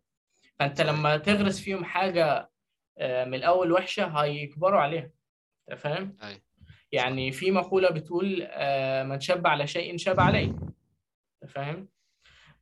[0.59, 2.49] فأنت لما تغرس فيهم حاجة
[2.97, 5.09] آه، من الأول وحشة هيكبروا عليها.
[5.75, 6.27] فاهم؟ صح
[6.91, 10.45] يعني في مقولة بتقول آه، من شاب على شيء شاب عليه.
[11.43, 11.89] أنت فاهم؟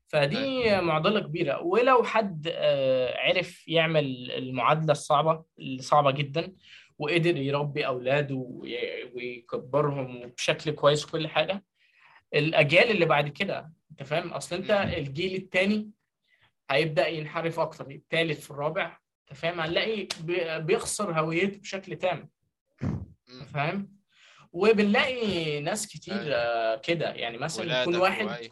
[0.07, 1.61] فدي معضلة كبيرة.
[1.61, 6.53] ولو حد آه، عرف يعمل المعادلة الصعبة اللي صعبة جدا
[6.99, 11.63] وقدر يربي أولاده وي- ويكبرهم بشكل كويس وكل حاجة
[12.33, 15.91] الأجيال اللي بعد كده أنت فاهم؟ أصل أنت امم الجيل التاني
[16.71, 18.97] هيبدأ ينحرف أكتر التالت في الرابع
[19.31, 22.29] أنت فاهم؟ هنلاقي بي- بيخسر هويته بشكل تام.
[23.53, 23.95] فاهم؟
[24.51, 26.35] وبنلاقي ناس كتير أيوه.
[26.35, 27.09] آه، كده.
[27.09, 28.49] يعني مثلا يكون واحد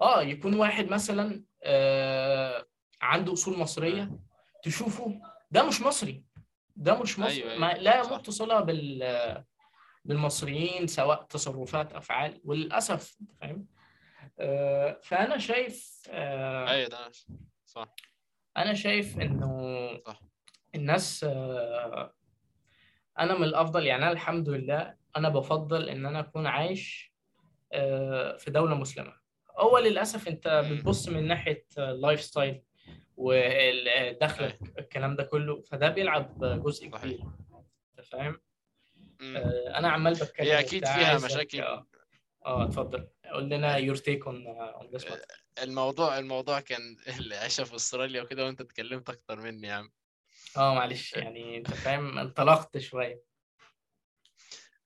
[0.00, 2.66] آه يكون واحد مثلا آه
[3.02, 4.20] عنده أصول مصرية أيوه.
[4.62, 6.24] تشوفه ده مش مصري.
[6.76, 7.58] ده مش مصري.
[7.58, 7.82] ما أيوه.
[7.82, 9.44] لا يمت صله بال
[10.04, 12.40] بالمصريين سواء تصرفات أفعال.
[12.44, 13.66] وللأسف فاهم؟
[14.38, 17.10] آه فأنا شايف آه أيوه ده
[17.66, 17.94] صح.
[18.56, 20.20] أنا شايف إنه صح.
[20.74, 22.15] الناس آه
[23.20, 27.12] أنا من الأفضل يعني أنا الحمد لله أنا بفضل إن أنا أكون عايش
[27.72, 29.12] آه في دولة مسلمة.
[29.58, 32.62] هو للأسف أنت بتبص من ناحية ال lifestyle
[33.16, 37.02] ودخلك الكلام ده كله فده بيلعب جزء صحيح.
[37.04, 37.20] كبير.
[37.98, 38.40] أنت فاهم؟
[39.36, 41.60] آه، أنا عمال بتكلم هي أكيد فيها مشاكل.
[41.60, 41.86] آه
[42.46, 43.08] آه اتفضل.
[43.32, 45.36] قول لنا on this matter.
[45.62, 49.90] الموضوع الموضوع كان العيشة في أستراليا وكده وأنت اتكلمت أكتر مني يا عم.
[50.56, 53.22] آه معلش يعني انت فاهم انطلقت شوية.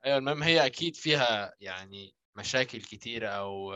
[0.04, 3.74] أيوه المهم هي أكيد فيها يعني مشاكل كتيرة أو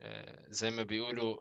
[0.00, 1.40] آه، زي ما بيقولوا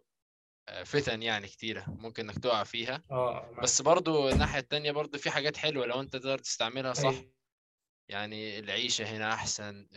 [0.70, 3.04] آه، فتن يعني كتيرة ممكن إنك تقع فيها.
[3.12, 7.10] آه بس برضو الناحية التانية برضو في حاجات حلوة لو أنت تقدر تستعملها صح.
[7.10, 7.32] أيوه.
[8.10, 9.88] يعني العيشة هنا أحسن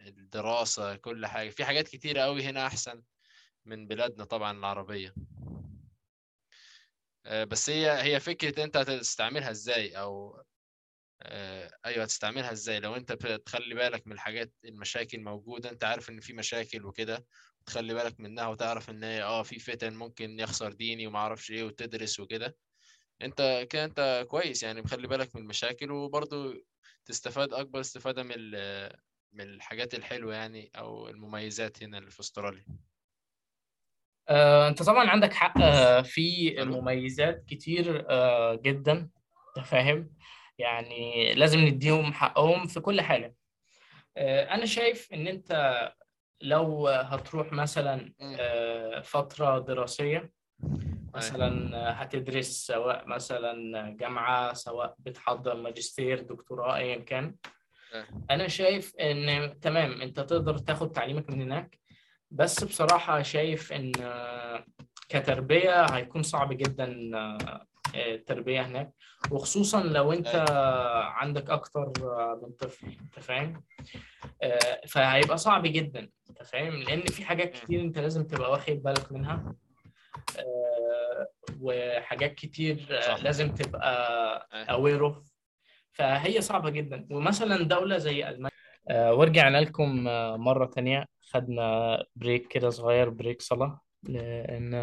[0.00, 3.02] الدراسة كل حاجة في حاجات كتيرة قوي هنا أحسن
[3.64, 5.08] من بلادنا طبعا العربية.
[5.08, 5.67] آه،
[7.28, 10.42] بس هي هي فكرة أنت هتستعملها إزاي أو
[11.22, 16.20] آه، أيوه هتستعملها إزاي؟ لو أنت بتخلي بالك من الحاجات المشاكل موجودة أنت عارف إن
[16.20, 17.26] في مشاكل وكده
[17.66, 21.64] تخلي بالك منها وتعرف إن هي آه في فتن ممكن يخسر ديني وما أعرفش إيه
[21.64, 22.56] وتدرس وكده.
[23.22, 26.64] أنت كده أنت كويس يعني مخلي بالك من المشاكل وبرضه
[27.04, 28.52] تستفاد أكبر استفادة من
[29.32, 32.64] من الحاجات الحلوة يعني أو المميزات هنا في أستراليا.
[32.68, 32.87] آه،
[34.30, 39.08] انت طبعا عندك حق آه، في مميزات كتير آه، جدا
[39.56, 40.10] انت فاهم؟
[40.58, 43.34] يعني لازم نديهم حقهم في كل حاجة.
[44.16, 45.78] آه، أنا شايف إن أنت
[46.40, 48.12] لو هتروح مثلا.
[48.40, 50.30] آه، فترة دراسية اي
[51.14, 57.34] مثلا هتدرس سواء مثلا جامعة سواء بتحضر ماجستير دكتوراه أيا كان.
[57.94, 61.78] اي أنا شايف إن تمام أنت تقدر تاخد تعليمك من هناك.
[62.30, 64.64] بس بصراحة شايف إن آه،
[65.08, 68.90] كتربية هيكون صعب جدا آه، التربية هناك.
[69.30, 70.46] وخصوصا لو أنت اي
[71.14, 73.62] عندك أكتر آه، من طفل أنت فاهم؟
[74.42, 77.50] آه، فهيبقى صعب جدا أنت فاهم؟ لأن في حاجات.
[77.50, 79.54] كتير أنت لازم تبقى واخد بالك منها.
[80.38, 81.26] آه،
[81.60, 83.22] وحاجات كتير آه، صح.
[83.22, 85.32] لازم تبقى اي aware of
[85.92, 87.06] فهي صعبة جدا.
[87.10, 88.50] ومثلا دولة زي ألمانيا
[88.90, 91.06] آه، ورجعنا لكم آه، مرة تانية.
[91.32, 94.74] خدنا break كده صغير break صلاة لأن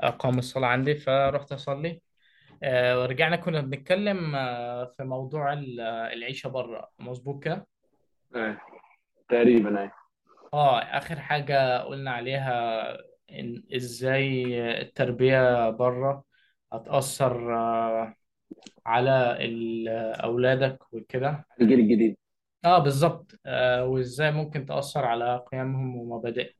[0.00, 2.00] أقام الصلاة عندي فرحت أصلي.
[2.62, 7.66] آه، ورجعنا كنا بنتكلم آه، في موضوع ال- آه، العيشة بره مظبوط كده؟
[8.36, 8.60] إيه
[9.28, 9.92] تقريبا إيه
[10.54, 12.82] آه آخر حاجة قلنا عليها
[13.30, 14.44] إن إزاي
[14.80, 16.24] التربية بره
[16.72, 18.14] هتأثر آه،
[18.86, 19.88] على ال-
[20.24, 21.46] أولادك وكده.
[21.60, 22.16] الجيل الجديد.
[22.66, 26.54] آه بالظبط آه، وإزاي ممكن تأثر على قيمهم ومبادئهم.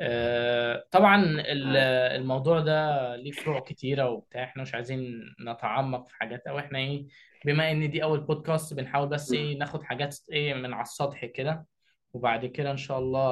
[0.00, 4.44] آه، طبعا ال- إيه الموضوع ده ليه فروع كتيرة وبتاع.
[4.44, 7.06] إحنا مش عايزين نتعمق في حاجات أو إحنا إيه
[7.44, 9.32] بما إن دي أول بودكاست بنحاول بس.
[9.32, 11.66] إيه ناخد حاجات إيه من على السطح كده.
[12.12, 13.28] وبعد كده إن شاء الله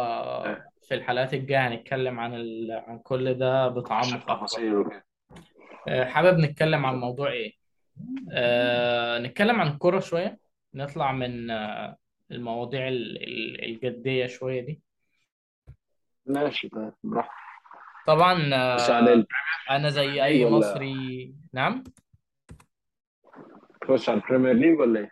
[0.46, 2.82] إيه في الحلقات الجاية هنتكلم عن ال...
[2.86, 5.04] عن كل ده بتعمق اكبر التفاصيل وكده
[5.88, 7.52] آه، حابب نتكلم عن موضوع إيه؟
[8.32, 10.43] آه، نتكلم عن الكرة شوية.
[10.74, 11.96] نطلع من آه،
[12.30, 14.82] المواضيع ال- ال- الجدية شوية دي.
[16.26, 16.68] ماشي
[17.02, 17.32] براحتك.
[18.06, 21.34] طبعا آه، ال Premier زي أي ولا مصري.
[21.52, 21.84] نعم؟
[23.80, 25.10] تخش على ال Premier League ولا إيه؟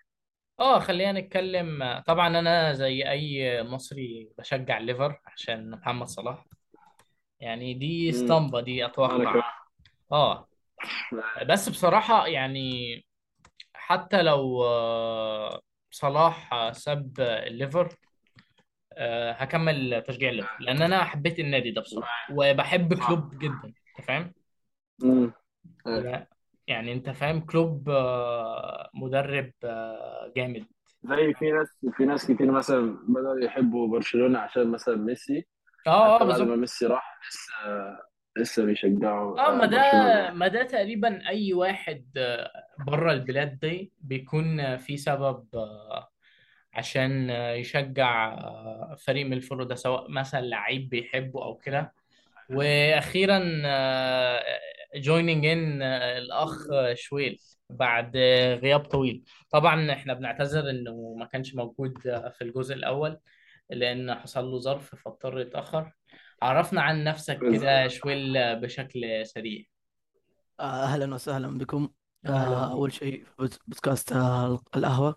[0.61, 2.03] آه خلينا نتكلم.
[2.07, 6.45] طبعا أنا زي أي مصري بشجع الليفر عشان محمد صلاح.
[7.41, 8.11] يعني دي.
[8.11, 9.43] اسطمبة دي أتوقع.
[10.13, 10.49] آه.
[11.47, 13.05] بس بصراحة يعني
[13.87, 17.97] حتى لو آه، صلاح آه، ساب الليفر
[18.93, 20.57] آه، هكمل تشجيع الليفر.
[20.61, 24.33] لأن أنا حبيت النادي ده بصراحة وبحب كلوب جدا أنت فاهم؟
[25.03, 25.33] مم.
[25.87, 26.27] لا
[26.67, 27.91] يعني أنت فاهم كلوب
[28.95, 29.53] مدرب
[30.37, 30.67] جامد.
[31.05, 35.47] زي في ناس في ناس كتير مثلا بدأوا يحبوا برشلونة عشان مثلا ميسي.
[35.87, 39.77] آه آه حتى بعد ما بالظبط ميسي راح لسه لسه بيشجعوا آه ما آه، ده
[39.77, 40.31] برشلونة.
[40.31, 42.05] ما ده تقريبا أي واحد
[42.87, 46.09] بره البلاد دي بيكون آه، في سبب آه،
[46.75, 51.93] عشان آه، يشجع آه، فريق من الفرق ده سواء مثلا لعيب بيحبه أو كده.
[52.51, 53.39] وأخيرا
[54.97, 57.39] جويننج ان الأخ شويل
[57.71, 59.25] بعد آه، غياب طويل.
[59.51, 63.19] طبعا إحنا بنعتذر إنه ما كانش موجود آه، في الجزء الأول
[63.71, 65.93] لأن حصل له ظرف فاضطر يتأخر.
[66.43, 69.65] عرفنا عن نفسك كده شوية آه، بشكل سريع.
[70.61, 71.89] آه، أهلا وسهلا بكم.
[72.27, 75.17] أهلا آه، أول شيء بود- بودكاست آه، القهوة.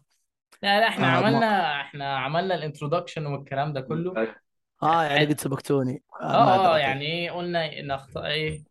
[0.63, 1.09] لا لا إحنا آه.
[1.17, 4.17] عملنا إحنا عملنا ال introduction والكلام ده كله.
[4.17, 4.35] أيوة.
[4.83, 6.03] آه يعني عايز قد سبقتوني.
[6.21, 8.17] آه آه آه معذرتي يعني إيه قلنا نخط...
[8.17, 8.63] إيه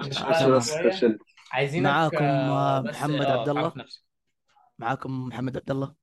[0.00, 0.60] آه
[1.52, 3.72] عايزينك معاكم آه آه محمد عبد آه الله
[4.78, 5.94] معاكم محمد عبد الله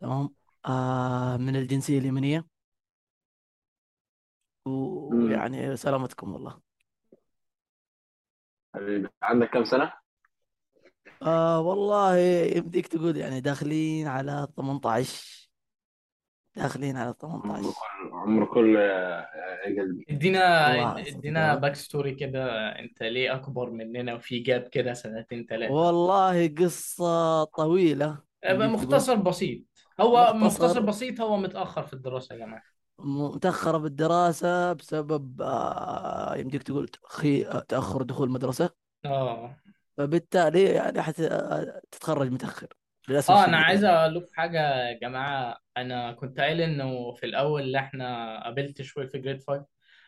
[0.00, 0.30] تمام.
[0.66, 2.38] آه من الجنسية اليمنية.
[2.38, 2.49] مم.
[4.70, 6.60] ويعني سلامتكم والله.
[8.74, 9.92] حبيبي عندك كام سنة؟
[11.22, 12.16] آه والله
[12.56, 15.50] يمديك تقول يعني داخلين على 18
[16.56, 19.26] داخلين على عمر 18 كل عمر كل يا
[19.66, 25.72] يا قلبي ادينا ادينا backstory كده انت ليه أكبر مننا وفي gap كده سنتين ثلاثة
[25.72, 28.22] والله قصة طويلة.
[28.44, 29.62] يمديك تقول مختصر بسيط.
[30.00, 30.64] هو مختصر.
[30.64, 32.62] مختصر بسيط هو متأخر في الدراسة يا جماعة.
[33.04, 36.90] متأخرة بالدراسة بسبب آه، يمديك تقول
[37.24, 38.70] آه، تأخر دخول مدرسة
[39.04, 39.56] آه.
[39.96, 41.20] فبالتالي يعني حت...
[41.20, 42.66] آه، تتخرج متأخر
[43.08, 43.96] للأسف آه أنا الشديد عايز يعني.
[43.96, 45.56] أقول لكم حاجة يا جماعة.
[45.76, 49.66] أنا كنت قايل إنه في الأول اللي إحنا قابلت شوية في جريد 5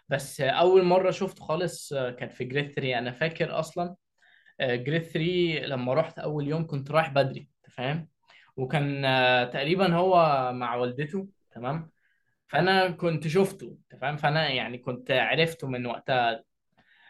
[0.09, 3.95] بس أول مرة شفته خالص كان في جريد 3 أنا فاكر أصلا
[4.61, 8.09] grade 3 لما رحت أول يوم كنت رايح بدري أنت فاهم؟
[8.57, 10.15] وكان آه، تقريبا هو
[10.55, 11.91] مع والدته تمام؟
[12.53, 16.43] فأنا كنت شفته أنت فاهم؟ فأنا يعني كنت عرفته من وقتها.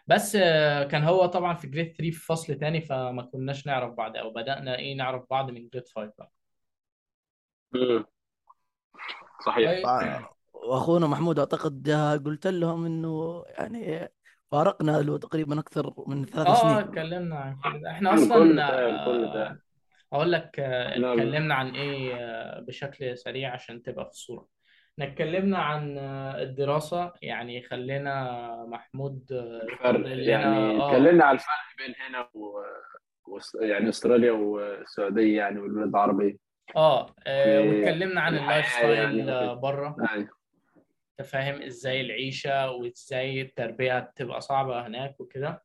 [0.07, 4.17] بس آه، كان هو طبعا في grade 3 في فصل تاني فما كناش نعرف بعض
[4.17, 6.31] أو بدأنا إيه نعرف بعض من grade 5 بقى.
[7.71, 8.05] مم.
[9.45, 9.69] صحيح.
[9.71, 9.85] طيب.
[9.85, 14.09] وع- وأخونا محمود أعتقد آه، قلت لهم إنه يعني
[14.51, 16.77] فارقنا له تقريبا أكثر من ثلاث آه آه سنين.
[16.77, 17.91] اتكلمنا عن كل ده.
[17.91, 19.63] إحنا الكل أصلا ده الكل آه، ده
[20.13, 24.47] أقول لك آه، إحنا اتكلمنا عن إيه آه، بشكل سريع عشان تبقى في الصورة.
[24.93, 30.89] إحنا اتكلمنا عن الدراسة يعني خلينا محمود الفرق يقرر لنا يعني آه.
[30.91, 32.59] اتكلمنا على الفرق بين هنا و...
[33.27, 33.39] و...
[33.61, 36.37] يعني استراليا والسعودية يعني والبلاد العربية.
[36.75, 39.53] آه آه، في واتكلمنا عن ال life الحياة يعني style وكده.
[39.53, 40.27] بره يعني
[41.19, 45.63] أنت فاهم إزاي العيشة وإزاي التربية بتبقى صعبة هناك وكده.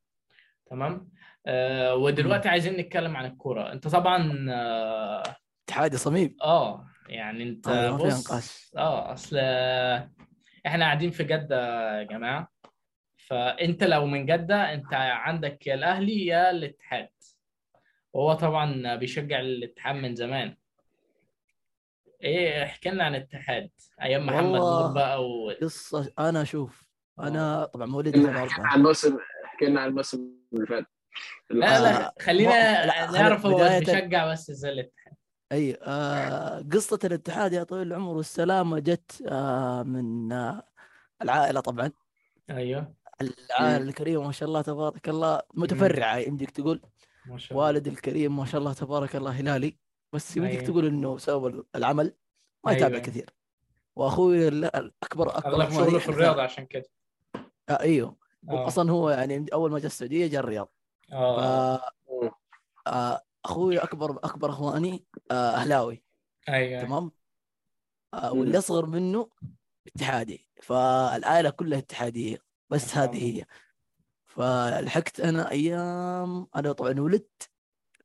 [0.71, 1.09] تمام؟
[1.47, 1.95] آه.
[1.95, 3.73] ودلوقتي عايزين نتكلم عن الكورة.
[3.73, 5.23] أنت طبعا آه
[5.69, 6.37] اتحادي صميم.
[6.43, 10.11] آه، يعني انت فيها بص آه أصل آه،
[10.67, 12.53] إحنا قاعدين في جدة يا جماعة.
[13.17, 17.09] فأنت لو من جدة أنت عندك يا الأهلي يا الاتحاد.
[18.13, 20.57] وهو طبعا بيشجع الاتحاد من زمان.
[22.23, 23.71] إيه احكي لنا عن الاتحاد
[24.03, 25.51] أيام محمد نور بقى و...
[25.63, 27.29] قصة أنا أشوف آه.
[27.29, 30.85] أنا طبعا 2004 عن موسم حكينا عن الموسم اللي فات.
[31.51, 31.81] لا.
[31.81, 35.08] لا خلينا ما- لا، نعرف هو بيشجع بس إزاي الاتحاد.
[35.53, 40.63] أي آه قصة الاتحاد يا طويل العمر والسلامة جت آه من آه
[41.23, 41.91] العائلة طبعا.
[42.51, 42.95] أيوه.
[43.21, 46.83] العائلة الكريمة ما شاء الله تبارك الله متفرعة يمديك تقول.
[47.27, 47.67] ما شاء الله.
[47.67, 49.77] والد الكريم ما شاء الله تبارك الله هلالي.
[50.13, 50.67] بس يمديك أيوة.
[50.71, 52.15] تقول إنه بسبب العمل
[52.65, 52.79] ما أيوة.
[52.87, 53.31] يتابع كثير.
[53.97, 56.85] وأخوي ال- الأكبر أكبر أغلب شغله في الرياضه عشان كده.
[57.69, 58.17] آه أيوه.
[58.51, 58.67] آه.
[58.67, 60.73] أصلا هو يعني أول ما جاء السعودية جاء الرياض.
[61.11, 61.81] ف آه
[62.87, 66.03] آه، أخوي اكبر أكبر أخواني آه، أهلاوي
[66.49, 67.11] أيوه تمام
[68.15, 68.33] آه،.
[68.33, 69.29] واللي أصغر منه
[69.87, 72.39] اتحادي فالعائله كلها اتحادية
[72.71, 73.23] بس شاء هذه.
[73.39, 73.45] هي
[74.27, 77.51] فلحقت أنا أيام أنا طبعا ولدت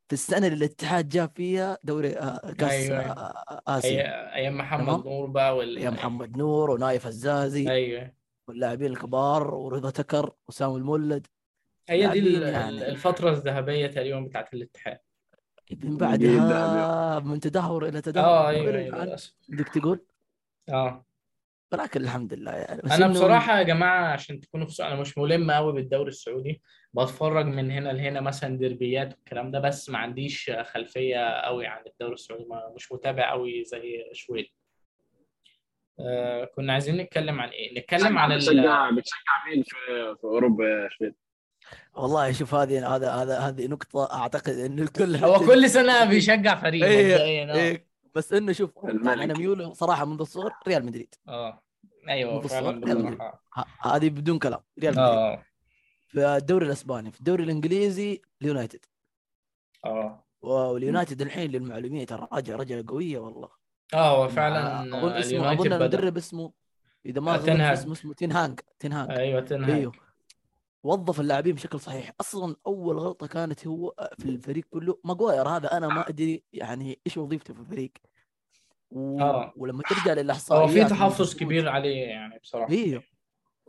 [0.08, 3.00] في السنة اللي الاتحاد جاب فيها دوري آه، كأس أيوة.
[3.00, 5.06] آه، آسيا أي- أيام محمد.
[5.08, 8.14] نور بقى وال يا محمد نور ونايف الزازي أيوه
[8.48, 11.28] واللاعبين الكبار ورضا تكر وسام المولد
[11.90, 12.70] هي دي يعني.
[12.90, 15.00] الفترة الذهبية تقريبا بتاعت الاتحاد
[15.72, 18.26] من بعدها من تدهور إلى تدهور.
[18.26, 19.18] آه أيوه إلى أيوه
[19.50, 20.06] بدك تقول؟
[20.70, 21.06] آه.
[21.72, 25.18] ولكن الحمد لله يعني بس أنا إنه بصراحة يا جماعة عشان تكونوا في أنا مش
[25.18, 26.62] ملم قوي بالدوري السعودي.
[26.94, 32.14] بتفرج من هنا لهنا مثلا ديربيات والكلام ده بس ما عنديش خلفية قوي عن الدوري
[32.14, 32.46] السعودي.
[32.76, 34.46] مش متابع قوي زي شويد
[36.00, 38.38] آه كنا عايزين نتكلم عن إيه؟ نتكلم عن ال...
[38.38, 41.14] بتشجع بتشجع مين في في أوروبا يا شباب؟
[41.96, 46.86] والله شوف هذه هذا هذا هذه نقطة أعتقد إن الكل هو كل سنة بيشجع فريق.
[46.86, 47.56] إيه مبدئيا آه.
[47.56, 47.88] إيه.
[48.16, 51.16] بس إنه شوف أنا ميولي صراحة منذ الصغر ريال مدريد.
[51.28, 51.64] آه.
[52.10, 53.18] أيوه منذ فعلا الصغر ريال مدريد.
[53.18, 55.08] بصراحه ه- هذه بدون كلام ريال مدريد.
[55.08, 55.44] آه.
[56.08, 58.86] في الدوري الإسباني في الدوري الإنجليزي اليونايتد.
[59.86, 60.24] آه.
[60.42, 63.50] واليونايتد الحين للمعلومية ترى راجع رجعة قوية والله.
[63.94, 65.76] آه هو فعلا أظن اسمه بدأ.
[65.76, 66.52] المدرب اسمه
[67.06, 67.78] إذا ما آه، تنهاج.
[67.78, 69.72] اسمه اسمه تنهانج تنهانج أيوه تنهاج.
[69.72, 69.92] أيوه.
[70.84, 72.12] وظف اللاعبين بشكل صحيح.
[72.22, 75.00] أصلا أول غلطة كانت هو في الفريق كله.
[75.04, 77.92] ماجواير هذا أنا ما أدري يعني إيش وظيفته في الفريق.
[78.92, 79.20] و...
[79.20, 79.54] آه.
[79.58, 82.72] ولما ترجع هو للاحصائيات في منذ تحفظ كبير عليه يعني بصراحة.
[82.72, 83.04] إيوه.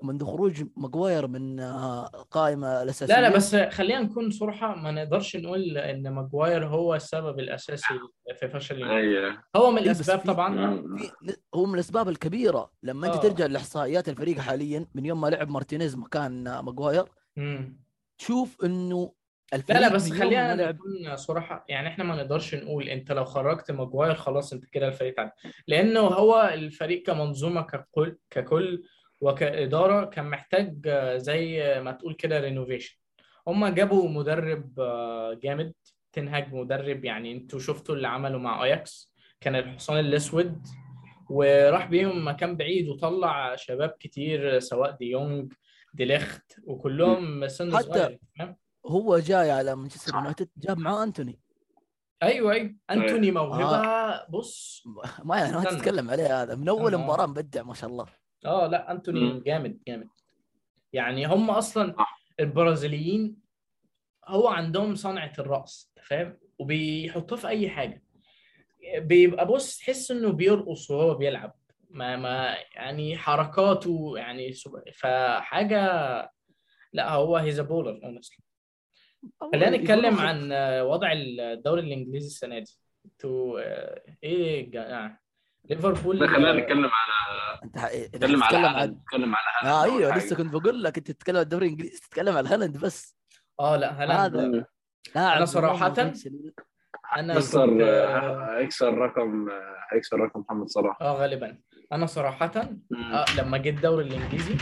[0.02, 3.14] منذ خروج ماجواير من آه، القائمه الأساسية.
[3.14, 7.94] لا لا بس خلينا نكون صراحة ما نقدرش نقول إن ماجواير هو السبب الأساسي
[8.40, 9.42] في فشل أيوه.
[9.56, 10.76] هو من في- طبعا.
[10.96, 12.70] في هو من الأسباب الكبيرة.
[12.82, 13.20] لما أنت آه.
[13.20, 17.04] ترجع لإحصائيات الفريق حاليا من يوم ما لعب مارتينيز مكان آه، ماجواير.
[18.18, 19.12] تشوف إنه
[19.52, 23.70] لا الفريق لا بس خلينا نكون صراحة يعني إحنا ما نقدرش نقول أنت لو خرجت
[23.70, 25.32] ماجواير خلاص أنت كده الفريق تعب.
[25.68, 28.82] لأنه هو الفريق كمنظومة ككل ككل
[29.24, 32.96] وكإدارة كان محتاج آه، زي ما تقول كده renovation
[33.48, 35.72] هما جابوا مدرب آه، جامد
[36.12, 40.66] تين هاج مدرب يعني أنتوا شفتوا اللي عمله مع اياكس كان الحصان الأسود
[41.30, 45.52] وراح بيهم مكان بعيد وطلع شباب كتير سواء دي يونج
[45.94, 48.18] دي ليخت وكلهم سن حتى- صغير
[48.86, 51.40] هو جاي على مانشستر يونايتد جاب معاه انتوني
[52.22, 52.74] أيوه أيوه.
[52.90, 54.84] انتوني موهبة بص
[55.24, 55.64] ما يعني ما.
[55.64, 56.54] تتكلم عليه هذا.
[56.54, 56.98] من أول آه.
[56.98, 58.06] مباراة مبدع ما شاء الله.
[58.46, 59.42] آه لا أنتوني مم.
[59.46, 60.08] جامد جامد.
[60.92, 61.94] يعني هم أصلا.
[62.40, 63.36] البرازيليين
[64.28, 68.02] هو عندهم صنعة الرقص فاهم؟ وبيحطوه في أي حاجة.
[68.96, 71.54] بيبقى بص تحس إنه بيرقص وهو بيلعب.
[71.90, 74.52] ما ما يعني حركاته يعني
[74.94, 75.80] فحاجة
[76.92, 78.44] لا هو he's a baller honestly
[79.52, 80.52] خلينا نتكلم عن
[80.82, 82.72] وضع الدوري الإنجليزي السنة دي.
[83.04, 85.23] أنتوا آه، إيه يا جماعة
[85.70, 87.78] ليفربول لا خلينا نتكلم على انت
[88.24, 90.16] نتكلم على تتكلم هالاند نتكلم على آه هالاند أول أيوه.
[90.18, 93.16] لسه كنت بقول لك أنت تتكلم عن الدوري الإنجليزي تتكلم عن هالاند بس
[93.60, 94.64] آه لا هالاند هذا مميز
[96.24, 96.52] شديد.
[97.16, 101.58] أنا يكسر كنت آه، هيكسر رقم آه، هيكسر رقم محمد صلاح آه غالبا
[101.92, 102.52] أنا صراحة
[102.90, 103.12] مم.
[103.14, 104.54] آه لما جيت الدوري الإنجليزي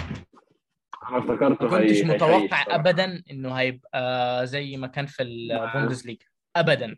[1.09, 2.75] أنا افتكرته ما كنتش هي- متوقع صراحة.
[2.75, 6.19] ابدا إنه هيبقى زي ما كان في البوندسليغا
[6.57, 6.97] ابدا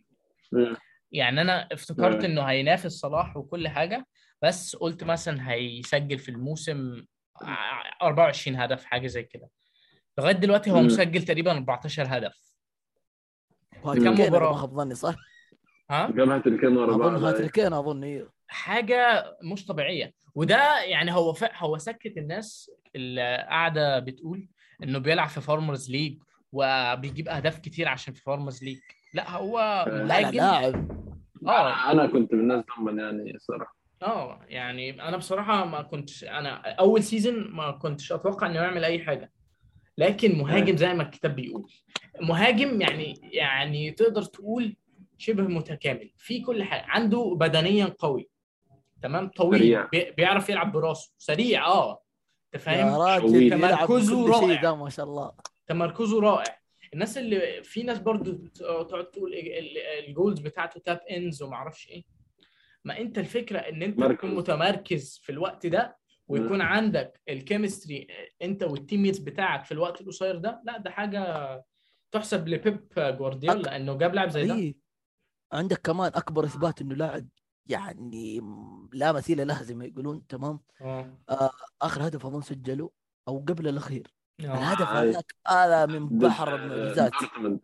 [0.53, 0.77] مم.
[1.13, 2.25] يعني أنا افتكرت.
[2.25, 4.07] إنه هينافس صلاح وكل حاجة
[4.43, 7.05] بس قلت مثلا هيسجل في الموسم
[7.43, 9.49] ع- 24 هدف حاجة زي كده.
[10.19, 10.81] لغاية دلوقتي هو.
[10.83, 12.55] مسجل تقريبا 14 هدف.
[13.83, 15.15] كم اذا مباراة؟ ما ظني صح؟
[15.91, 20.13] ها؟ جابها hat-trickين ورا أظن بعض hat-trickين أظن أيوه حاجة مش طبيعية.
[20.35, 21.45] وده يعني هو ف...
[21.57, 24.49] هو سكت الناس اللي قاعدة بتقول
[24.83, 26.19] إنه بيلعب في farmers league
[26.53, 28.81] وبيجيب أهداف كتير عشان في farmers league.
[29.15, 30.37] لا هو لا، لا، لا لا مهاجم.
[30.37, 30.91] لاعب.
[31.47, 31.91] آه.
[31.93, 32.65] أنا كنت من الناس
[32.99, 33.77] يعني صراحة.
[34.03, 39.05] آه يعني أنا بصراحة ما كنتش أنا أول season ما كنتش أتوقع إنه يعمل أي
[39.05, 39.33] حاجة.
[39.99, 41.73] لكن مهاجم زي ما الكتاب بيقول.
[42.21, 44.77] مهاجم يعني يعني تقدر تقول
[45.19, 46.11] شبه متكامل.
[46.19, 46.85] في كل حاجة.
[46.87, 48.29] عنده بدنيا قوي.
[49.03, 49.59] تمام؟ طويل.
[49.61, 49.87] سريع.
[49.93, 51.13] بي- بيعرف يلعب براسه.
[51.19, 52.01] سريع آه.
[52.55, 53.19] أنت فاهم؟
[53.51, 54.63] تمركزه رائع.
[54.63, 55.33] ده ما شاء الله.
[55.67, 56.59] تمركزه رائع.
[56.95, 58.33] الناس اللي في ناس برضو
[58.85, 59.79] تقعد تقول ال- ال-
[60.09, 62.05] ال goals بتاعته tap-ins وما أعرفش إيه
[62.85, 64.17] ما أنت الفكرة إن أنت مركز.
[64.19, 68.07] تكون متمركز في الوقت ده ويكون عندك ال chemistry
[68.43, 71.65] أنت وال teammates بتاعك في الوقت القصير ده لا ده حاجة
[72.13, 74.75] تحسب لبيب جوارديولا انه جاب لاعب زي ده إيه.
[75.53, 77.29] عندك كمان أكبر إثبات إنه لاعب
[77.67, 78.41] يعني
[78.93, 80.61] لا مثيل له زي ما يقولون تمام
[81.29, 81.51] آه
[81.83, 82.91] آخر هدف اظن سجله
[83.29, 84.14] أو قبل الأخير آه.
[84.41, 84.89] الهدف.
[84.89, 87.61] هذاك هذا من بحر المعجزات دورتموند.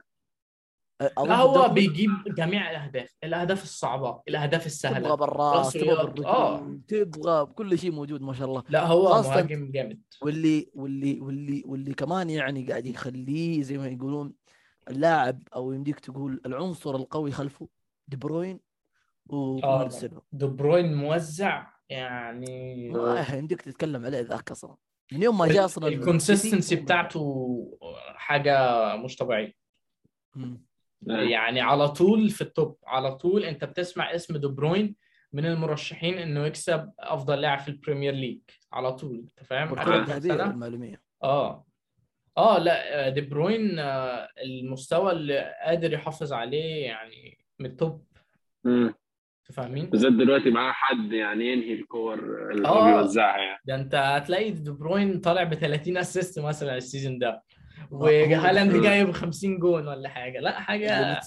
[1.01, 5.97] أظن لا هو بيجيب جميع الأهداف الأهداف الصعبة الأهداف تبغى السهله بالراس تبغى.
[5.97, 6.79] بالرجل آه.
[6.89, 11.95] تبغى بكل شيء موجود ما شاء الله لا هو مهاجم جامد واللي واللي واللي واللي
[11.95, 14.33] كمان يعني قاعد يخليه زي ما يقولون
[14.91, 17.69] اللاعب أو يمديك تقول العنصر القوي خلفه
[18.09, 18.61] دي بروين
[19.33, 19.35] آه.
[19.35, 24.77] وبرناردو سيلفا دي بروين موزع يعني ما يمديك تتكلم عليه ذاك أصلا
[25.13, 27.79] من يوم ما جاء أصلا ال consistency بتاعته
[28.15, 29.55] حاجة مش طبيعية.
[31.11, 31.31] إيه.
[31.31, 34.97] يعني على طول في ال top على طول أنت بتسمع اسم دي بروين
[35.33, 38.41] من المرشحين إنه يكسب أفضل لاعب في البريمير ليج
[38.73, 39.69] على طول أنت فاهم؟
[40.51, 41.03] للمعلومية.
[41.23, 41.67] آه.
[42.39, 48.07] آه لا دي بروين آه، المستوى اللي قادر يحافظ عليه يعني من ال top.
[48.65, 48.95] مم.
[49.51, 52.19] فاهمين بالذات دلوقتي معاه حد يعني ينهي الكور
[52.53, 52.85] اللي هو آه.
[52.97, 53.61] بيوزعها يعني.
[53.65, 57.43] ده انت هتلاقي دي بروين طالع ب 30 assist مثلا ال season ده.
[57.93, 60.39] هو- وهالاند جايب 50 جون ولا حاجة.
[60.41, 61.21] لا حاجة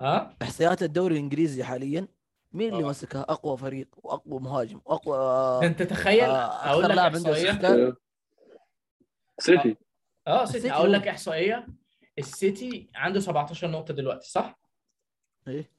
[0.00, 2.08] ها احصائيات الدوري الإنجليزي حاليا
[2.52, 2.88] مين اللي آه.
[2.88, 5.16] مسكها أقوى فريق وأقوى مهاجم واقوى
[5.60, 7.94] ده انت تخيل آه، أقول لك إحصائية.
[9.40, 9.76] سيتي.
[10.26, 10.72] آه سيتي.
[10.72, 11.66] أقول لك إحصائية.
[12.18, 14.58] السيتي عنده 17 نقطة دلوقتي صح؟
[15.48, 15.70] إيه؟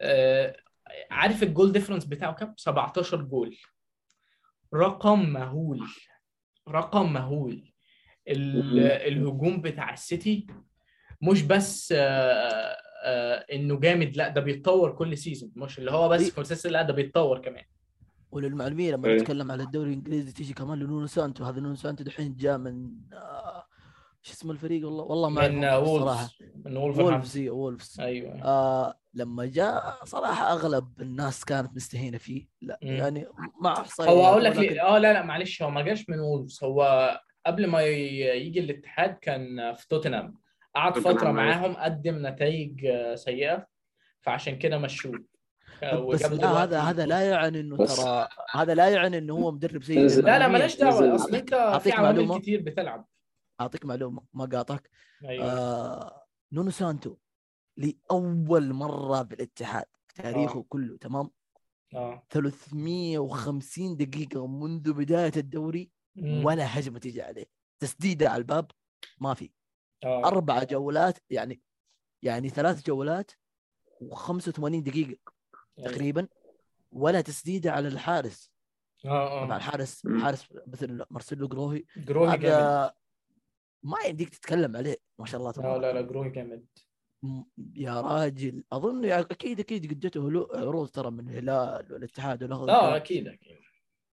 [0.00, 0.56] آه
[1.10, 3.56] عارف ال goal difference بتاعه كام؟ 17 جول.
[4.74, 5.80] رقم مهول.
[6.68, 7.72] رقم مهول.
[8.28, 10.46] الهجوم بتاع السيتي
[11.22, 16.20] مش بس آه آه إنه جامد لا ده بيتطور كل season مش اللي هو بس
[16.20, 16.30] إيه.
[16.32, 17.64] consistent لا ده بيتطور كمان.
[18.30, 19.16] وللمعلوميه لما إيه.
[19.20, 21.44] نتكلم على الدوري الإنجليزي تيجي كمان لنونو سانتو.
[21.44, 23.64] هذا نونو سانتو دحين جاء من آه،
[24.22, 26.38] شو اسمه الفريق؟ والله والله ما من وولفز.
[26.64, 28.00] من وولفز إيه، وولفز.
[28.00, 28.42] أيوه.
[28.44, 32.46] آه لما جاء صراحة أغلب الناس كانت مستهينة فيه.
[32.62, 32.92] لا مم.
[32.92, 33.26] يعني
[33.60, 36.64] مع احصائيات هو أقول لك ولكن- آه لا لا معلش هو ما جاش من وولفز.
[36.64, 37.10] هو
[37.46, 40.34] قبل ما يجي الاتحاد كان في توتنهام.
[40.74, 41.32] قعد فترة أيوة.
[41.32, 43.66] معاهم قدم نتائج آه، سيئة
[44.20, 45.24] فعشان كده مشوه.
[45.82, 49.50] آه، بس وجابوا لا هذا هذا لا يعني إنه ترى هذا لا يعني إنه هو
[49.52, 50.48] مدرب سيء لا لا.
[50.48, 51.14] مالهاش دعوة.
[51.14, 52.38] أصل أنت في عوامل معلومة.
[52.38, 53.06] كتير بتلعب.
[53.60, 54.90] أعطيك معلومة ما قاطعك.
[55.24, 55.44] أيوه.
[55.52, 57.16] آه نونو سانتو.
[57.78, 59.84] لأول مرة بالاتحاد.
[60.08, 60.64] في تاريخه آه.
[60.68, 61.30] كله تمام؟
[61.94, 62.22] آه.
[62.30, 66.44] 350 دقيقة منذ بداية الدوري مم.
[66.44, 67.46] ولا هجمة تيجي عليه.
[67.80, 68.70] تسديدة على الباب
[69.20, 69.50] ما في.
[70.04, 70.24] آه.
[70.24, 71.60] أربع جولات يعني
[72.22, 73.30] يعني ثلاث جولات
[74.04, 75.18] و85 دقيقة
[75.78, 75.90] أيوة.
[75.92, 76.28] تقريبا
[76.92, 78.50] ولا تسديدة على الحارس.
[79.04, 80.22] آه طبعا آه الحارس مم.
[80.22, 81.84] حارس مثل مارسيلو جروهي.
[81.96, 82.44] جروهي جامد.
[82.54, 82.94] هذا
[83.82, 86.10] ما يمديك تتكلم عليه ما شاء الله لا تبارك لا لا الله.
[86.10, 86.66] جروهي جامد.
[87.76, 88.64] يا راجل.
[88.72, 93.28] أظن يعني أكيد أكيد قد جته هلو- عروض ترى من الهلال والاتحاد والاخضر آه أكيد
[93.28, 93.56] أكيد.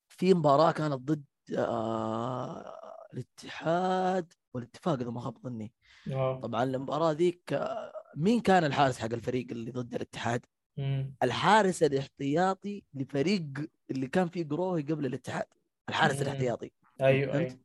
[0.09, 1.25] في مباراة كانت ضد
[1.59, 2.75] آه
[3.15, 5.73] الاتحاد والاتفاق إذا ما خاب ظني.
[6.13, 6.41] آه.
[6.41, 10.47] طبعا المباراة ذيك آه، مين كان الحارس حق الفريق اللي ضد الاتحاد؟
[10.77, 11.15] مم.
[11.23, 13.45] الحارس الاحتياطي لفريق
[13.91, 15.45] اللي كان فيه قروهي قبل الاتحاد.
[15.89, 16.23] الحارس مم.
[16.23, 16.71] الاحتياطي.
[17.01, 17.59] أيوه؟ أيوه.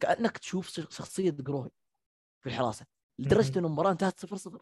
[0.00, 1.70] كأنك تشوف شخصية قروهي
[2.42, 2.86] في الحراسة.
[3.18, 3.58] لدرجة.
[3.58, 4.60] إنه المباراة انتهت 0 0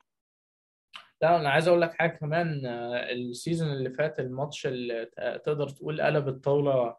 [1.22, 5.10] لا أنا عايز أقول لك حاجة كمان آه، السيزون اللي فات الماتش اللي
[5.44, 6.96] تقدر تقول قلب الطاولة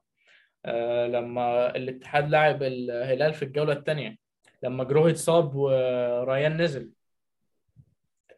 [0.65, 4.17] آه، لما الاتحاد لعب الهلال في الجولة الثانية
[4.63, 6.91] لما جروه اتصاب وريان نزل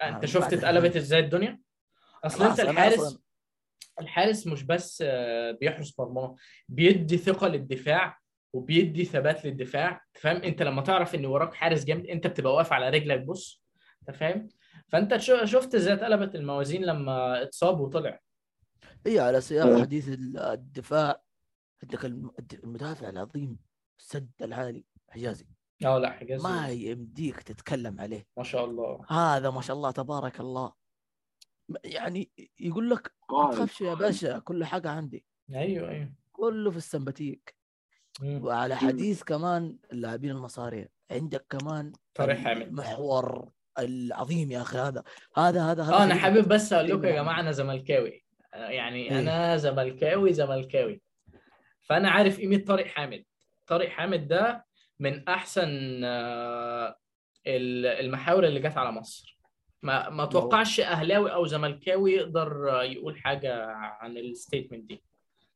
[0.04, 0.96] أنت آه، شفت بعد اتقلبت.
[0.96, 1.60] إزاي الدنيا
[2.24, 3.20] أصل أنت الحارس
[4.02, 5.04] الحارس مش بس
[5.62, 6.36] بيحرس مرماه
[6.70, 8.20] بيدي ثقة للدفاع
[8.54, 12.74] وبيدي ثبات للدفاع أنت فاهم؟ أنت لما تعرف إن وراك حارس جامد أنت بتبقى واقف
[12.74, 13.64] على رجلك بص
[14.02, 14.48] أنت فاهم؟
[14.88, 18.20] فأنت شفت إزاي اتقلبت الموازين لما اتصاب وطلع.
[19.08, 19.82] هي على سياق آه.
[19.82, 21.22] حديث ال- الدفاع
[21.84, 23.58] عندك الم- الد- المدافع العظيم
[24.00, 25.48] السد العالي حجازي.
[25.86, 26.44] آه لا حجازي.
[26.44, 28.28] ما يمديك تتكلم عليه.
[28.38, 29.06] ما شاء الله.
[29.10, 30.74] هذا ما شاء الله تبارك الله.
[31.84, 35.26] يعني يقول لك ما تخافش يا باشا كل حاجة عندي.
[35.56, 36.14] أيوه أيوه.
[36.32, 37.57] كله في السمباتيك.
[38.24, 43.50] وعلى حديث كمان اللاعبين المصارية عندك كمان طارق حامد المحور
[43.80, 44.78] العظيم يا أخي.
[44.78, 45.04] هذا
[45.38, 48.24] هذا هذا هذا آه أنا حابب بس أقول لكم يا جماعة أنا زملكاوي.
[48.54, 49.20] آه، يعني إيه.
[49.20, 51.02] أنا زملكاوي زملكاوي.
[51.82, 53.24] فأنا عارف قيمة طارق حامد.
[53.68, 54.66] طارق حامد ده
[55.00, 56.96] من أحسن آه،
[57.48, 59.38] ال- المحاور اللي جت على مصر.
[59.84, 65.04] ما ما اتوقعش أهلاوي أو زملكاوي يقدر آه، يقول حاجة عن الستيتمنت دي.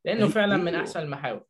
[0.05, 1.43] لأنه هي- فعلا من أحسن المحاور.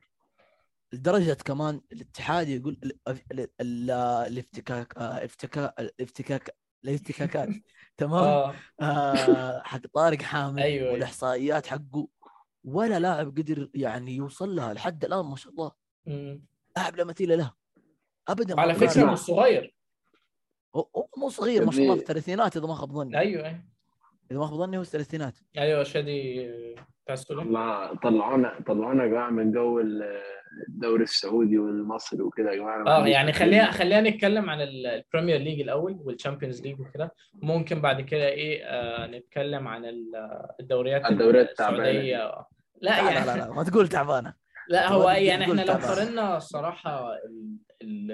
[0.93, 2.99] لدرجة كمان الاتحاد يقول ال-
[3.31, 3.91] ال- ال-
[4.27, 7.49] الافتكاك آه، افتكاك الافتكاك الافتكاكات.
[7.97, 8.53] تمام؟ آه.
[8.81, 10.93] آه، حق طارق حامد أيوة، أيوة.
[10.93, 12.07] والإحصائيات حقه.
[12.63, 15.71] ولا لاعب قدر يعني يوصل لها لحد الآن ما شاء الله.
[16.77, 17.51] لاعب لا مثيل له.
[18.27, 19.11] ابدا وعلى ما فكرة.
[19.11, 19.75] مش صغير.
[20.75, 23.17] هو مو صغير ما شاء الله في الثلاثينات إذا ما خاب ظني.
[23.19, 23.45] أيوه.
[23.47, 23.63] أيوه
[24.31, 25.37] إذا ما خاب ظني هو الثلاثينات.
[25.57, 26.49] أيوه شادي
[27.09, 29.79] آه، طلع طلعونا طلعونا يا جماعة من جو
[30.67, 33.33] الدوري السعودي والمصري وكده يا جماعة آه يعني.
[33.33, 38.01] خلينا خلينا نتكلم عن ال- ال Premier League الأول وال Champions League وكده ممكن بعد
[38.01, 40.15] كده إيه آه نتكلم عن ال-
[40.59, 41.49] الدوريات الدوريات.
[41.51, 42.45] السعودية لا
[42.81, 44.33] لا, يعني لا, لا, لا ما تقول تعبانة
[44.69, 45.73] لا هو يعني إحنا لو.
[45.73, 48.11] قارنا الصراحه ال- ال-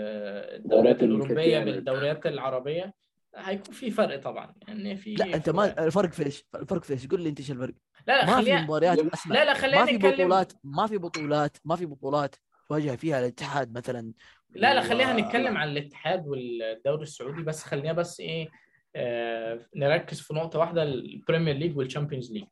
[0.55, 1.63] الدوريات الأوروبية الكثيرة.
[1.75, 2.93] بالدوريات العربية
[3.35, 5.49] هيكون في فرق طبعا يعني في لا أنت.
[5.49, 7.73] ما الفرق في إيش؟ الفرق في إيش؟ قول لي أنت إيش الفرق؟
[8.07, 10.87] لا لا ما في مباريات لا، اسمع لا لا خلينا ما في نتكلم بطولات ما
[10.87, 12.35] في بطولات ما في بطولات
[12.69, 14.13] تواجه فيها الاتحاد مثلا.
[14.55, 18.49] لا لا خلينا نتكلم عن الاتحاد والدوري السعودي بس خلينا بس إيه
[18.95, 22.43] آه نركز في نقطة واحدة ال Premier League وال Champions League.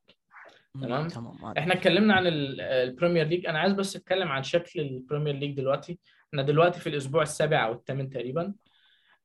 [0.81, 1.07] تمام.
[1.07, 3.45] تمام إحنا اتكلمنا عن ال- ال Premier League.
[3.45, 5.99] أنا عايز بس أتكلم عن شكل ال Premier League دلوقتي.
[6.29, 8.53] إحنا دلوقتي في الأسبوع السابع أو الثامن تقريبا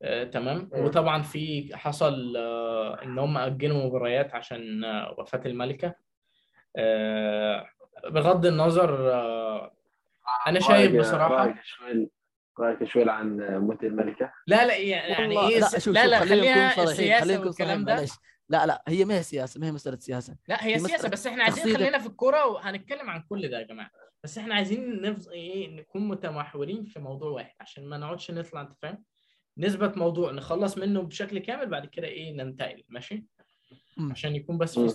[0.03, 0.71] آه، تمام.
[0.73, 5.87] وطبعا في حصل آه، إن هم أجلوا مباريات عشان آه، وفاة الملكة.
[5.89, 5.95] آه،
[8.11, 9.73] بغض النظر آه،
[10.47, 12.11] أنا شايف بصراحة رأيك شوي
[12.61, 17.39] رأيك شوي عن موت الملكة؟ لا لا يعني إيه لا شوف لا لا خلينا صريحين
[17.39, 17.95] والكلام ده.
[17.95, 18.13] معلش
[18.49, 20.37] لا لا هي ما هي سياسة ما هي مسألة سياسة.
[20.49, 21.77] لا هي سياسة مسألة بس إحنا عايزين.
[21.77, 23.91] خلينا في الكورة وهنتكلم عن كل ده يا جماعة.
[24.25, 25.29] بس إحنا عايزين نفز...
[25.29, 29.05] إيه نكون متمحورين في موضوع واحد عشان ما نقعدش نطلع أنت فاهم؟
[29.59, 33.27] نثبت موضوع نخلص منه بشكل كامل بعد كده إيه ننتقل ماشي.
[34.11, 34.87] عشان يكون بس في مم.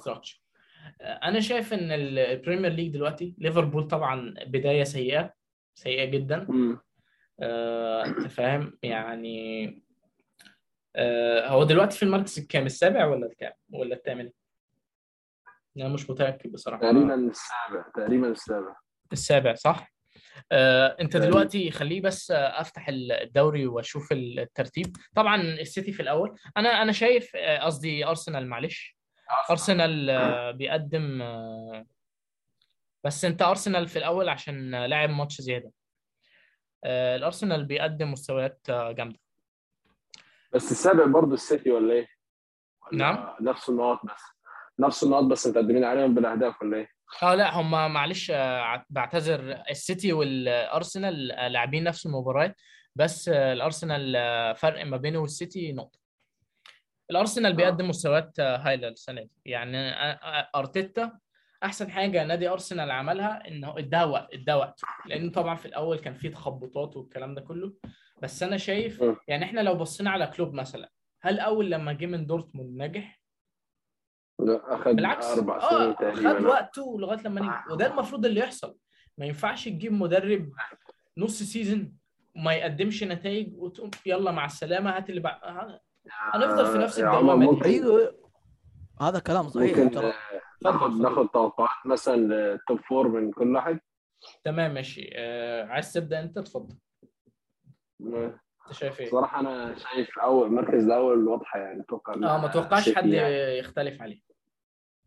[1.01, 5.33] أنا شايف إن ال- ال Premier League دلوقتي ليفربول طبعا بداية سيئة
[5.73, 6.47] سيئة جدا.
[7.39, 9.65] آه، أنت فاهم؟ يعني
[10.95, 14.29] آه، هو دلوقتي في المركز الكام؟ السابع ولا الكام؟ ولا الثامن؟
[15.77, 16.81] أنا مش متأكد بصراحة.
[16.81, 18.75] تقريبا السابع تقريبا السابع.
[19.13, 19.93] السابع صح؟
[20.51, 21.17] آه، أنت.
[21.17, 24.95] دلوقتي خليه بس أفتح الدوري وأشوف الترتيب.
[25.15, 26.35] طبعا السيتي في الأول.
[26.57, 28.94] أنا أنا شايف آه، قصدي أرسنال معلش.
[29.49, 31.85] أرسنال آه، بيقدم آه،
[33.03, 35.71] بس أنت أرسنال في الأول عشان لاعب ماتش زيادة.
[36.83, 39.19] آه، الأرسنال بيقدم مستويات جامدة.
[40.53, 42.07] بس السابع برضه السيتي ولا إيه؟
[42.93, 43.35] نعم.
[43.41, 44.21] نفس النقط بس.
[44.79, 46.87] نفس النقط بس متقدمين عليهم بالاهداف ولا إيه؟
[47.23, 48.31] آه لا هم معلش
[48.89, 49.63] بعتذر.
[49.69, 52.55] السيتي والأرسنال لاعبين نفس المباريات
[52.95, 54.15] بس الأرسنال
[54.55, 56.04] فرق ما بينه والسيتي نقطة.
[57.11, 57.55] الأرسنال آه.
[57.55, 59.31] بيقدم مستويات آه، هايله السنة دي.
[59.45, 61.19] يعني آه، آه، أرتيتا
[61.63, 66.13] أحسن حاجة نادي أرسنال عملها إنه اداها وقت اداها وقت لأن طبعا في الأول كان
[66.13, 67.73] في تخبطات والكلام ده كله.
[68.21, 69.03] بس أنا شايف.
[69.27, 70.89] يعني إحنا لو بصينا على كلوب مثلا
[71.21, 73.21] هل أول لما جه من دورتموند نجح؟
[74.39, 75.25] لا، أخذ بالعكس.
[75.25, 77.67] أربع سنين خد تقريبا وقته لغاية لما نجح.
[77.71, 78.77] وده المفروض اللي يحصل.
[79.17, 80.51] ما ينفعش تجيب مدرب
[81.17, 81.93] نص season
[82.35, 85.79] وما يقدمش نتائج وتقوم يلا مع السلامة هات اللي بعد.
[86.11, 87.51] هنفضل في نفس يا الدوامة عمر دي.
[87.51, 88.15] ممكن أيوه
[89.01, 90.13] هذا كلام صحيح ممكن ترى آه،
[90.63, 91.01] ناخد اتفضل.
[91.01, 92.15] ناخد توقعات مثلا
[92.53, 93.79] ال top four من كل واحد
[94.43, 96.75] تمام ماشي آه عايز تبدأ أنت اتفضل
[98.01, 98.35] أنت
[98.71, 103.05] شايف إيه؟ صراحة أنا شايف أول مركز الأول واضحة يعني أتوقع آه ما توقعش حد
[103.07, 103.57] يعني.
[103.57, 104.21] يختلف عليه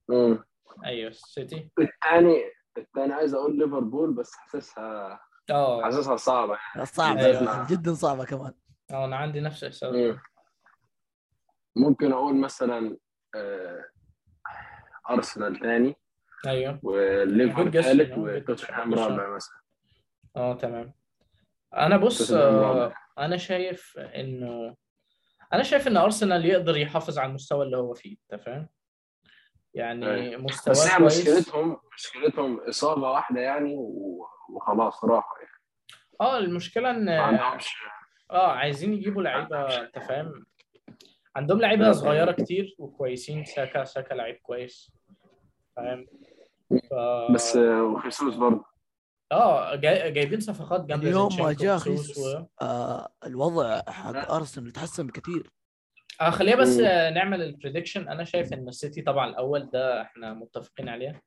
[0.09, 0.45] مم.
[0.85, 2.43] أيوه السيتي الثاني
[2.79, 5.21] الثاني عايز أقول ليفربول بس حاسسها
[5.51, 7.67] آه حاسسها صعبة يعني صعبة أيوة.
[7.71, 8.53] جدا صعبة كمان
[8.91, 9.95] آه أنا عندي نفس الإحساس.
[11.79, 12.97] ممكن أقول مثلا
[13.35, 13.85] آه،
[15.11, 15.97] أرسنال ثاني
[16.47, 16.81] أيوه.
[16.83, 18.95] وليفر Good guess, ثالث وتوتنهام.
[18.95, 19.59] رابع مثلا.
[20.37, 20.93] آه تمام.
[21.75, 22.95] أنا بص آه.
[23.19, 24.77] أنا شايف إنه
[25.53, 28.69] أنا شايف إن أرسنال يقدر يحافظ على المستوى اللي هو فيه أنت فاهم؟
[29.75, 30.43] يعني أيوة.
[30.43, 31.19] مستواه بس كويس.
[31.29, 33.75] مشكلتهم مشكلتهم إصابة واحدة يعني
[34.49, 35.51] وخلاص راحوا يعني.
[36.21, 37.77] آه المشكلة إن ما عندهمش
[38.31, 40.47] آه عايزين يجيبوا لعيبة أنت فاهم؟
[41.39, 44.93] عندهم لعيبة صغيرة كتير وكويسين ساكا ساكا لعيب كويس.
[45.77, 46.07] فاهم؟
[46.91, 46.95] ف...
[47.33, 48.65] بس آه، وخيسوس برضه.
[49.33, 50.13] آه جاي...
[50.13, 52.47] جايبين صفقات جامدة اليوم ما جاء و...
[52.63, 55.51] آه الوضع حق أرسنال تحسن بكثير
[56.21, 56.85] آه خلينا بس مم.
[56.85, 61.23] آه، نعمل ال prediction أنا شايف إن السيتي طبعا الأول ده إحنا متفقين عليه.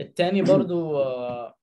[0.00, 1.54] الثاني برضو آه،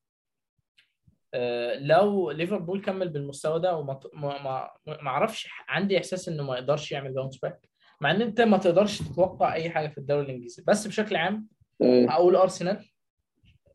[1.34, 4.70] آه، لو ليفربول كمل بالمستوى ده وما ما ما
[5.02, 7.67] ما أعرفش عندي إحساس إنه ما يقدرش يعمل bounce back
[8.02, 10.64] مع إن أنت ما تقدرش تتوقع أي حاجة في الدوري الإنجليزي.
[10.68, 11.48] بس بشكل عام.
[11.82, 12.86] هقول أرسنال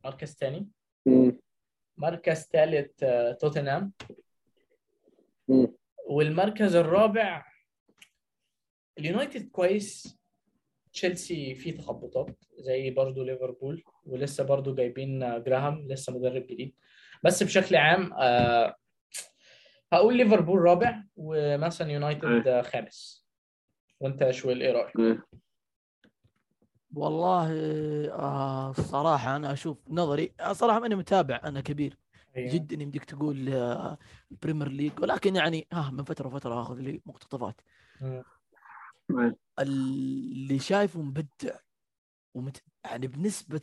[0.04, 0.68] مركز ثاني.
[1.96, 3.04] مركز ثالث
[3.40, 3.92] توتنهام.
[5.48, 5.74] مم.
[6.06, 7.44] والمركز الرابع
[8.98, 10.18] اليونايتد كويس.
[10.92, 16.74] تشيلسي فيه تخبطات زي برضو ليفربول ولسه برضو جايبين آه، جراهام لسه مدرب جديد.
[17.24, 18.76] بس بشكل عام آه،
[19.92, 23.21] هقول ليفربول رابع ومثلا يونايتد آه، خامس.
[24.02, 25.22] وانت يا شويل إيه رأيك؟ إيه.
[26.94, 27.48] والله
[28.12, 31.98] آه الصراحة أنا أشوف نظري آه، صراحة ماني متابع أنا كبير
[32.36, 32.52] أيوه.
[32.54, 33.98] جدا يمديك تقول آه،
[34.30, 37.60] ال Premier League ولكن يعني ها من فترة وفترة آخذ لي مقتطفات.
[38.02, 38.24] إيه.
[39.58, 41.56] اللي شايفه مبدع
[42.34, 42.62] ومت...
[42.84, 43.60] يعني بنسبة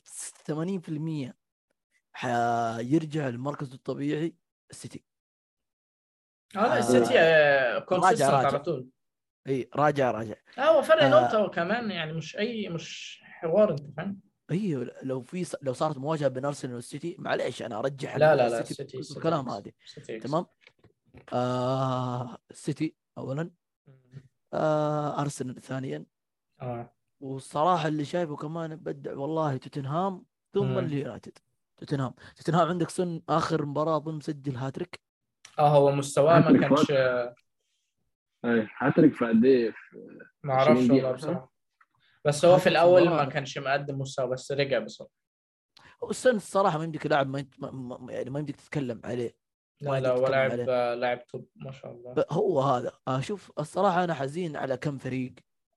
[0.51, 1.33] 80%
[2.13, 4.35] حيرجع للمركز الطبيعي
[4.71, 5.03] السيتي
[6.55, 8.47] آه لا آه، السيتي consistent راجع.
[8.47, 8.89] على طول
[9.47, 10.35] إي راجع راجع.
[10.57, 11.09] آه هو فرق آه.
[11.09, 14.19] نقطة كمان يعني مش أي مش حوار أنت فاهم؟
[14.51, 18.59] أيوه لو في لو صارت مواجهة بين أرسنال والسيتي معليش أنا أرجح لا لا لا
[18.59, 20.19] السيتي الكلام يكسب.
[20.19, 20.45] تمام؟
[21.33, 23.51] آه السيتي اولا.
[24.53, 26.05] آه أرسنال ثانيا.
[26.61, 26.93] آه.
[27.19, 30.79] والصراحة اللي شايفه كمان مبدع والله توتنهام ثم.
[30.79, 31.37] اليونايتد.
[31.77, 32.13] توتنهام.
[32.35, 34.99] توتنهام عندك سون آخر مباراة اظن مسجل هاتريك.
[35.59, 36.91] آه هو مستواه ما كانش
[38.45, 38.69] إيه.
[38.77, 39.73] هاتريك في قد إيه
[40.43, 41.53] ما أعرفش 20 دقيقة والله مثلا؟ بصراحة
[42.25, 43.03] بس هو في مباراة.
[43.03, 45.13] ما كانش مقدم مستوى بس رجع بصراحة
[46.01, 47.45] وسون الصراحة ما يمديك لاعب ما.
[48.09, 49.35] يعني ما يمديك تتكلم عليه
[49.81, 50.51] لا لا هو لاعب
[50.99, 55.33] لاعب top ما شاء الله هو هذا أشوف الصراحة أنا حزين على كم فريق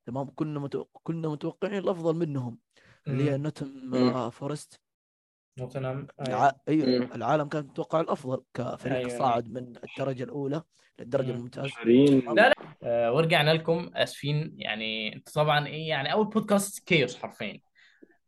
[0.07, 0.85] تمام كنا متو...
[0.85, 2.59] كنا متوقعين الأفضل منهم
[3.07, 3.39] اللي هي.
[3.39, 3.95] نوتنغ.
[3.95, 4.81] آه، فورست
[5.59, 6.53] نوتنغهام الع...
[6.69, 6.87] أيوه.
[6.87, 7.13] مم.
[7.15, 9.19] العالم كان متوقع الأفضل كفريق أيوة.
[9.19, 10.63] صاعد من الدرجة الأولى.
[11.01, 11.69] الممتازة.
[11.69, 12.55] شارين لا لا.
[12.83, 14.55] آه ورجعنا لكم آسفين.
[14.57, 17.61] يعني انت طبعا إيه يعني أول podcast chaos حرفيا.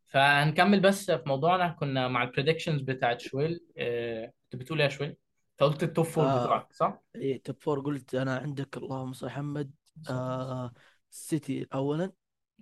[0.06, 1.68] فهنكمل بس في موضوعنا.
[1.68, 3.60] كنا مع ال predictions بتاعت شويل.
[3.78, 6.44] آه، كنت بتقول إيه يا شويل؟ أنت قلت ال top four آه.
[6.44, 9.70] بتوعك صح؟ اي top four قلت أنا عندك اللهم صل على محمد.
[10.10, 10.72] آه
[11.10, 12.12] سيتي اولا.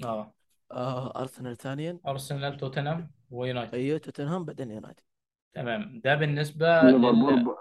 [0.05, 0.35] آه.
[0.73, 1.99] آه أرسنال ثانيا.
[2.07, 3.75] أرسنال توتنهام ويونايتد.
[3.75, 5.03] أيوه توتنهام بعدين يونايتد.
[5.55, 6.01] تمام.
[6.05, 7.45] ده بالنسبة ليفربول لل...
[7.45, 7.57] ب-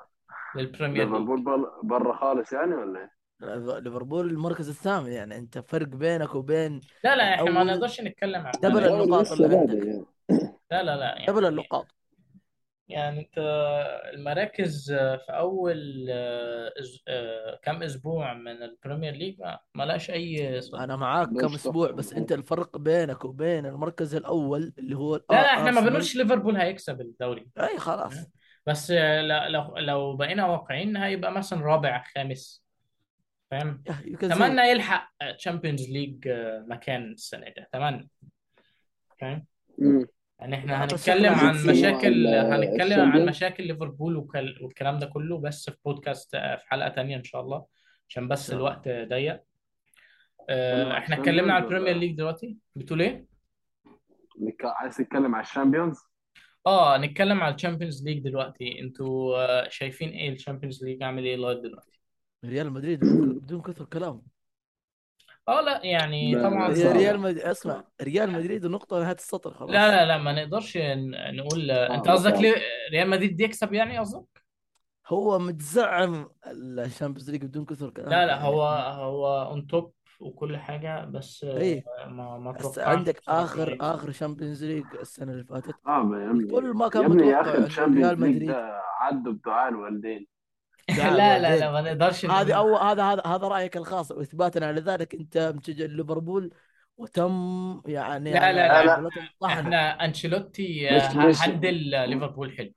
[0.55, 1.11] للبريمير ليج.
[1.13, 3.11] ليفربول بر- برا خالص يعني ولا إيه؟
[3.79, 5.37] ليفربول المركز الثامن يعني.
[5.37, 8.85] أنت فرق بينك وبين لا لا إحنا ما نقدرش نتكلم عن double.
[8.85, 10.05] النقاط اللي عندك
[10.71, 11.87] لا لا لا double يعني النقاط.
[12.89, 13.37] يعني أنت
[14.13, 16.73] المراكز في أول آه،
[17.07, 21.53] آه، كام أسبوع من ال Premier League ما ما لهاش أي صدى أنا معاك كم
[21.53, 25.81] أسبوع؟ بس أنت الفرق بينك وبين المركز الأول اللي هو لا لا إحنا ما.
[25.81, 28.13] بنقولش ليفربول هيكسب الدوري أي خلاص
[28.65, 32.63] بس لا- لو لو بقينا واقعيين هيبقى مثلا رابع خامس
[33.51, 33.83] فاهم.
[34.23, 36.27] أتمنى يلحق Champions League
[36.67, 38.09] مكان السنة ده أتمنى
[39.19, 39.45] فاهم.
[40.41, 43.29] يعني إحنا هنتكلم عن مشاكل هنتكلم عن ال Champions.
[43.29, 47.65] مشاكل ليفربول وكل- والكلام ده كله بس في بودكاست في حلقة تانية إن شاء الله
[48.09, 48.51] عشان بس.
[48.51, 49.43] الوقت ضيق
[50.49, 53.25] آه، إحنا اتكلمنا على ال Champions ال Premier ولا- League دلوقتي بتقول إيه؟
[54.41, 55.97] نك- عايز تتكلم على ال Champions؟
[56.67, 61.23] آه نتكلم على ال Champions League دلوقتي أنتوا آه، شايفين إيه ال Champions League عامل
[61.25, 61.99] إيه لغايه دلوقتي؟
[62.45, 64.21] ريال مدريد بدون بدون كثر كلام
[65.51, 66.91] آه لا يعني لا، طبعا يا.
[66.93, 71.35] ريال مدريد اسمع ريال مدريد نقطة نهاية السطر خلاص لا لا لا ما نقدرش ن-
[71.35, 72.37] نقول انت صعب، قصدك.
[72.39, 72.55] ليه
[72.91, 74.41] ريال مدريد يكسب يعني قصدك؟
[75.07, 78.41] هو متزعم ال Champions League بدون كثر كلام لا لا.
[78.41, 78.63] هو
[79.03, 81.83] هو on top وكل حاجة بس آه، إيه.
[82.07, 83.81] ما ما بس عندك آخر يكسب.
[83.83, 87.57] آخر شامبيونز ليج السنة اللي فاتت صعب يا ابني الكل ما كان يا ابني يا
[87.65, 88.51] الشامبيونز ريال ليج
[88.99, 90.27] عدوا بدعاء الوالدين
[90.97, 91.57] لا لا.
[91.59, 95.85] لا ما نقدرش هذه اول هذا هذا هذا رأيك الخاص واثباتا على ذلك أنت مشجع
[95.85, 96.53] ليفربول
[96.97, 99.09] وتم يعني لا، لا، لا.
[99.39, 102.71] طحن إحنا أنشيلوتي مش- آه، ليفربول حلو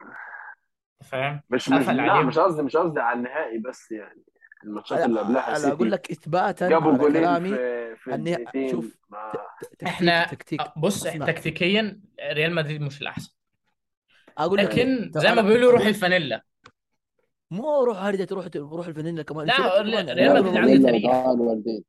[1.05, 2.23] فاهم؟ مش مش لا.
[2.23, 4.23] مش قصدي مش قصدي على النهائي بس يعني
[4.65, 8.71] الماتشات اللي قبلها أنا أقول لك إثباتا جابوا على جولين كلامي في في أني الدقيقتين
[8.71, 11.27] شوف ما- تكتيك إحنا تكتيك آه، بص أسمع.
[11.27, 12.01] تكتيكيا
[12.33, 13.33] ريال مدريد مش الأحسن
[14.39, 16.45] أقول لك لكن زي ما بيقولوا روح الفانيلا
[17.51, 19.55] مو روح هرجة تروح تروح الفانيلا كمان لا،
[20.15, 21.05] ريال- مدريد عنده تاريخ.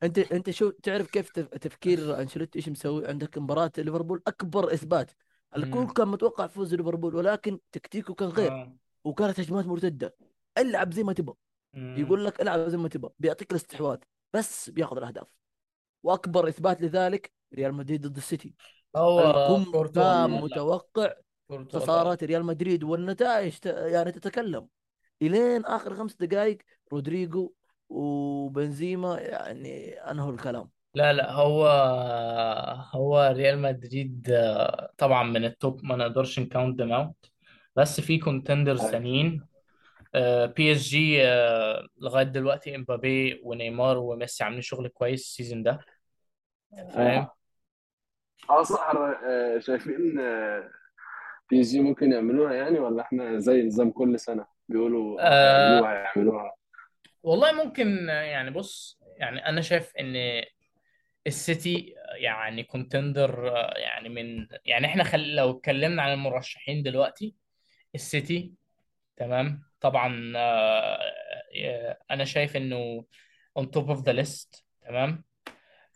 [0.04, 5.12] انت انت شو تعرف كيف تف- تفكير انشيلوتي؟ إيش مسوي؟ عندك مباراة ليفربول أكبر إثبات.
[5.58, 5.94] الكل.
[5.94, 8.52] كان متوقع فوز ليفربول ولكن تكتيكه كان غير.
[8.52, 8.76] آه.
[9.04, 10.16] وكانت هجمات مرتدة.
[10.58, 11.36] العب زي ما تبغى.
[12.00, 13.12] يقول لك العب زي ما تبغى.
[13.20, 13.98] بيعطيك الاستحواذ
[14.34, 15.28] بس بياخذ الأهداف.
[16.04, 18.54] وأكبر إثبات لذلك ريال مدريد ضد السيتي.
[18.96, 19.20] هو
[19.94, 21.14] كان متوقع
[21.82, 24.68] خسارات ريال مدريد والنتائج ت- يعني تتكلم.
[25.22, 26.58] إلين آخر خمس دقائق
[26.94, 27.54] رودريجو
[27.90, 30.70] وبنزيما يعني أنهوا الكلام.
[30.94, 31.68] لا لا هو
[32.92, 37.32] هو ريال مدريد آه، طبعا من ال top ما نقدرش ن count them out
[37.76, 39.46] بس في contenders تانيين.
[40.56, 41.24] بي اس جي
[41.98, 45.80] لغاية دلوقتي إمبابي ونيمار وميسي عاملين شغل كويس ال season ده.
[46.90, 47.28] فاهم؟
[48.50, 48.92] آه صح.
[49.26, 50.70] آه، شايفين آه،
[51.50, 56.56] بي اس جي ممكن يعملوها يعني ولا إحنا زي نظام كل سنة؟ بيقولوا آه هيعملوها
[57.24, 60.44] والله ممكن يعني بص يعني أنا شايف إن
[61.28, 65.36] السيتي يعني contender يعني من يعني إحنا خل...
[65.36, 67.36] لو اتكلمنا عن المرشحين دلوقتي
[67.96, 68.54] السيتي
[69.18, 69.64] تمام.
[69.82, 71.00] طبعا آه،
[71.64, 73.06] آه، أنا شايف إنه
[73.60, 75.24] on top of the list تمام.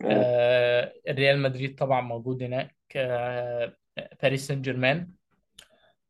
[0.04, 3.76] آه، الريال مدريد طبعا موجود هناك آه،
[4.22, 5.10] باريس سان جيرمان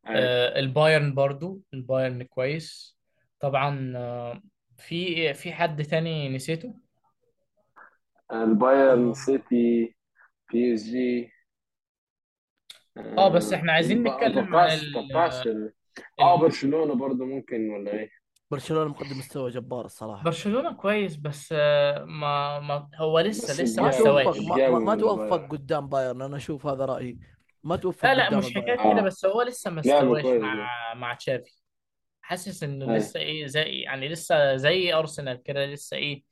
[0.07, 0.59] آه.
[0.59, 2.99] البايرن برضو البايرن كويس.
[3.41, 4.43] طبعا آه،
[4.79, 6.75] في في حد تاني نسيته؟
[8.33, 9.95] البايرن آه سيتي
[10.53, 11.33] بي اس جي.
[12.97, 15.73] آه، بس إحنا عايزين نتكلم عن ال...
[16.21, 16.41] آه.
[16.41, 18.11] برشلونة برضو ممكن ولا إيه؟
[18.51, 20.23] برشلونة مقدم مستوى جبار الصراحة.
[20.23, 24.69] برشلونة كويس بس آه، ما ما هو لسه بس لسه ما ما الجاب توفق ما,
[24.69, 27.19] ما, ما توفق قدام بايرن أنا أشوف هذا رأيي.
[27.65, 29.01] ما توفق لا لا مش حكاية كده آه.
[29.01, 31.61] بس هو لسه ما لعبة استواش كويس مع مع تشافي.
[32.23, 32.97] حاسس إنه أيوه.
[32.97, 36.23] لسه إيه زي يعني لسه زي أرسنال كده لسه إيه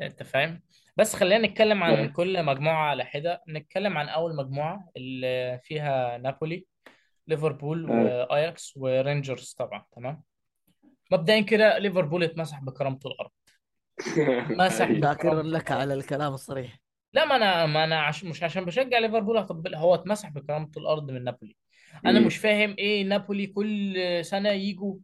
[0.00, 0.62] أنت فاهم؟
[0.96, 2.12] بس خلينا نتكلم عن أيوه.
[2.12, 3.42] كل مجموعة على حدة.
[3.48, 6.66] نتكلم عن أول مجموعة اللي فيها نابولي
[7.26, 8.02] ليفربول أيوه.
[8.04, 10.22] وآياكس ورينجرز طبعا تمام؟
[11.12, 13.30] مبدئيا كده ليفربول اتمسح بكرامة الأرض.
[14.60, 15.80] مسح شاكرا بكرامة لك الأرض.
[15.80, 16.78] على الكلام الصريح.
[17.12, 18.24] لا ما أنا ما أنا عش...
[18.24, 21.56] مش عشان بشجع ليفربول هطبل هو اتمسح بكرامة الأرض من نابولي.
[22.06, 22.20] أنا.
[22.20, 23.94] مش فاهم إيه نابولي كل
[24.24, 24.94] سنة يجوا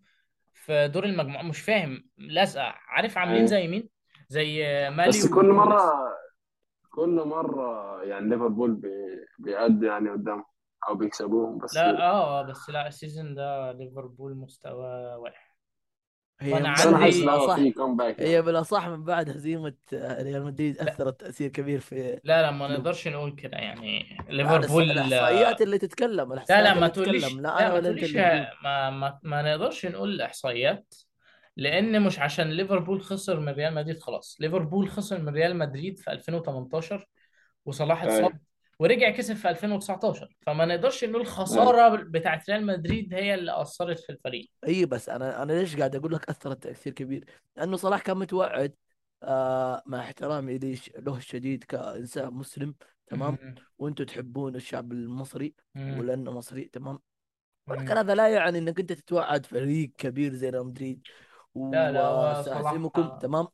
[0.53, 2.09] في دور المجموعة مش فاهم.
[2.19, 3.47] لازقة عارف عاملين أيوه.
[3.51, 3.89] زي مين؟
[4.29, 6.17] زي مالي بس كل مرة وتونس
[6.91, 10.45] كل مرة يعني ليفربول بي- بيأدي يعني قدام
[10.89, 15.45] أو بيكسبوهم بس لا آه بس لا ال season ده ليفربول مستوى واقع
[16.41, 18.43] هي وأنا بس أنا حاسس إن عندي هو بالاصح في comeback هي يعني.
[18.43, 20.93] بالأصح من بعد هزيمة ريال مدريد لا.
[20.93, 24.16] أثرت تأثير كبير في لا لا ما ليفربول نقدرش نقول كده يعني.
[24.28, 27.74] ليفربول الإحصائيات اللي تتكلم لا لا الإحصائيات ما اللي تتكلم تقوليش لا لا أنا ما
[27.74, 30.95] ولا أنت تقوليش اللي نقول ما ما, ما نقدرش نقول الاحصائيات
[31.57, 34.37] لأن مش عشان ليفربول خسر من ريال مدريد خلاص.
[34.41, 37.07] ليفربول خسر من ريال مدريد في 2018
[37.64, 38.45] وصلاح اتصاب أيوه
[38.79, 43.99] ورجع كسب في 2019 فما نقدرش نقول أيوه الخسارة بتاعت ريال مدريد هي اللي أثرت
[43.99, 44.51] في الفريق.
[44.66, 47.24] اي بس أنا أنا ليش قاعد أقول لك أثرت تأثير كبير؟
[47.57, 48.74] لأنه صلاح كان متوعد
[49.22, 52.74] آه مع احترامي ليش له الشديد كإنسان مسلم
[53.07, 53.55] تمام.
[53.79, 55.55] وأنتم تحبون الشعب المصري.
[55.77, 56.99] ولأنه مصري تمام؟
[57.66, 57.99] ولكن.
[57.99, 61.03] هذا لا يعني إنك أنت تتوعد فريق كبير زي ريال مدريد
[61.55, 63.47] صلاح وسأهزمكم تمام؟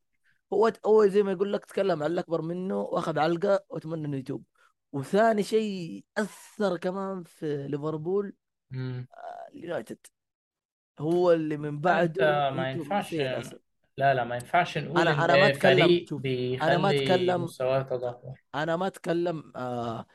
[0.52, 4.44] هو هو زي ما يقول لك تكلم على الأكبر منه وأخذ علقة وأتمنى إنه يتوب.
[4.92, 8.32] وثاني شيء أثر كمان في ليفربول.
[8.74, 9.06] آه،
[9.54, 10.06] اليونايتد.
[10.98, 13.14] هو اللي من لا بعده ما ينفعش
[13.96, 16.06] لا لا ما ينفعش نقول أنا أنا ما أتكلم
[16.62, 20.06] أنا ما أتكلم مستواه أنا ما أتكلم آه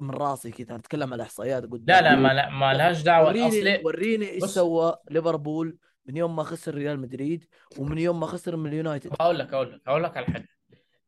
[0.00, 2.04] من راسي كذا أنا أتكلم على إحصائيات لا قدام.
[2.04, 2.22] لا أمم.
[2.22, 3.26] ما لا ما لا لهاش دعوة.
[3.28, 7.44] وريني أصل وريني إيش سوى ليفربول من يوم ما خسر ريال مدريد
[7.78, 9.12] ومن يوم ما خسر من اليونايتد.
[9.20, 10.48] هقول لك هقول لك هقول لك على حاجة.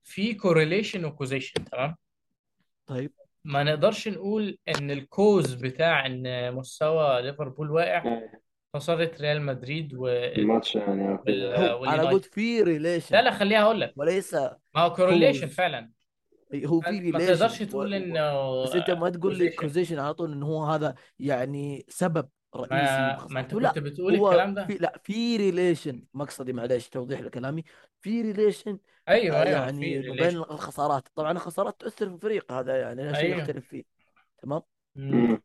[0.03, 1.97] في correlation و causation تمام؟
[2.89, 3.13] طيب.
[3.45, 8.21] ما نقدرش نقول إن ال cause بتاع إن مستوى ليفربول واقع.
[8.75, 10.09] خسارة ريال مدريد و...
[10.09, 11.45] الماتش يعني وال...
[11.45, 13.93] هو أنا قلت واليونايتد في لا relation لا خليها أقول لك.
[13.97, 15.91] وليس ما هو correlation cause فعلا.
[16.67, 19.99] هو في ما ما relation تقدرش تقول إنه بس أنت ما تقول لي causation causation
[19.99, 22.29] على طول انه هو هذا يعني سبب.
[22.57, 27.65] رئيسي ما انت كنت بتقول الكلام في ده لا في relation مقصدي معلش توضيح لكلامي.
[28.01, 28.79] في relation
[29.09, 31.09] أيوه أيوه في يعني ما بين الخسارات.
[31.15, 33.39] طبعا الخسارات تؤثر في الفريق هذا يعني لا شيء أيوه.
[33.39, 33.83] نختلف فيه.
[34.43, 34.63] تمام؟
[34.97, 35.43] مم.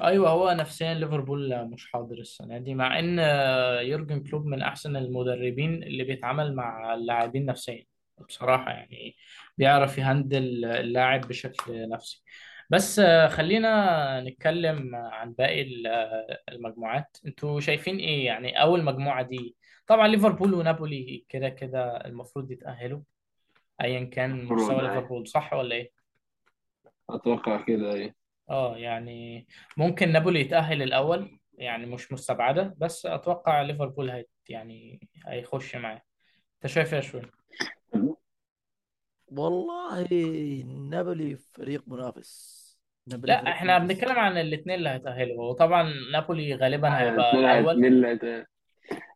[0.00, 3.18] أيوه هو نفسيا ليفربول مش حاضر السنة دي مع إن
[3.86, 7.84] يورجن كلوب من أحسن المدربين اللي بيتعامل مع اللاعبين نفسيا.
[8.28, 9.16] بصراحة يعني
[9.58, 12.24] بيعرف يهندل اللاعب بشكل نفسي.
[12.70, 15.86] بس آه، خلينا نتكلم عن باقي ال-
[16.48, 17.16] المجموعات.
[17.26, 19.56] أنتوا شايفين إيه يعني أول مجموعة دي؟
[19.86, 23.00] طبعا ليفربول ونابولي كده كده المفروض يتأهلوا
[23.80, 25.90] ايا كان مستوى أيوه ليفربول صح ولا إيه؟
[27.10, 28.14] أتوقع كده أيوه
[28.50, 29.46] آه يعني
[29.76, 36.02] ممكن نابولي يتأهل الأول يعني مش مستبعدة بس أتوقع ليفربول هيت يعني هيخش معاه.
[36.54, 37.22] أنت شايف إيه يا شوي؟
[39.38, 40.06] والله
[40.90, 42.64] نابولي فريق منافس.
[43.06, 43.92] نابولي لا فريق إحنا منافس.
[43.94, 45.44] بنتكلم عن الاثنين اللي هيتأهلوا.
[45.50, 47.84] وطبعا نابولي غالبا أيوه هيبقى اتنين هيت- الأول.
[47.86, 48.46] اللي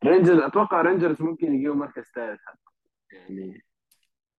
[0.04, 2.40] رينجرز أتوقع رينجرز ممكن يجيبوا مركز ثالث.
[2.46, 2.58] حتى
[3.12, 3.64] يعني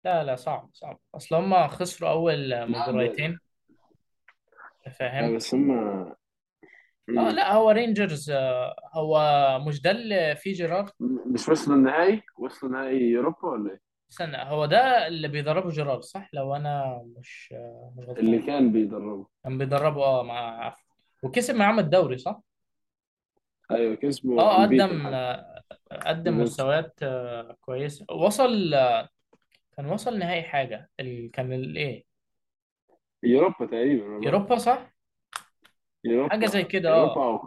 [0.05, 0.99] لا لا صعب صعب.
[1.15, 2.69] أصل هم خسروا أول لا ب...
[2.69, 3.39] مباراتين
[4.85, 6.15] لا فاهم؟ بس هم آه
[7.07, 7.29] مم.
[7.29, 9.19] لا هو رينجرز آه، هو
[9.67, 10.89] مش ده اللي فيه جيرارد؟
[11.25, 13.79] مش وصلوا النهائي؟ وصلوا نهائي اوروبا ولا إيه؟
[14.11, 18.71] استنى هو ده اللي بيدربه جيرارد صح؟ لو أنا مش آه، مش اللي غلطان كان
[18.71, 19.27] بيدربه.
[19.43, 20.83] كان بيدربه آه مع عفوا
[21.23, 22.41] وكسب معاهم الدوري صح؟
[23.71, 25.63] أيوه كسبوا آه انبيتن قدم آه،
[26.05, 28.05] قدم مستويات آه، كويسة.
[28.11, 29.09] وصل آه،
[29.77, 30.89] كان وصل نهائي حاجة.
[30.99, 31.31] ال...
[31.31, 32.03] كان الايه
[33.25, 34.25] اوروبا تقريبا والله.
[34.25, 34.93] يوروبا صح؟
[36.29, 37.39] حاجة زي اوروبا كده اوروبا آه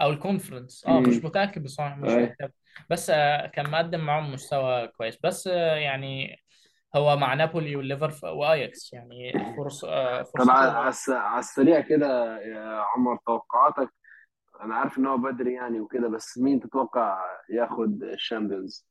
[0.00, 0.86] أو أو ال Conference.
[0.86, 2.52] آه مش متأكد بصراحة مش اي متأكد.
[2.90, 5.18] بس آه كان مقدم معاهم مستوى كويس.
[5.24, 6.42] بس آه يعني
[6.96, 13.88] هو مع نابولي والليفر وآياكس يعني فرص آه طب على السريع كده يا عمر توقعاتك؟
[14.60, 17.18] أنا عارف إن هو بدري يعني وكده بس مين تتوقع
[17.50, 18.86] ياخد ال Champions؟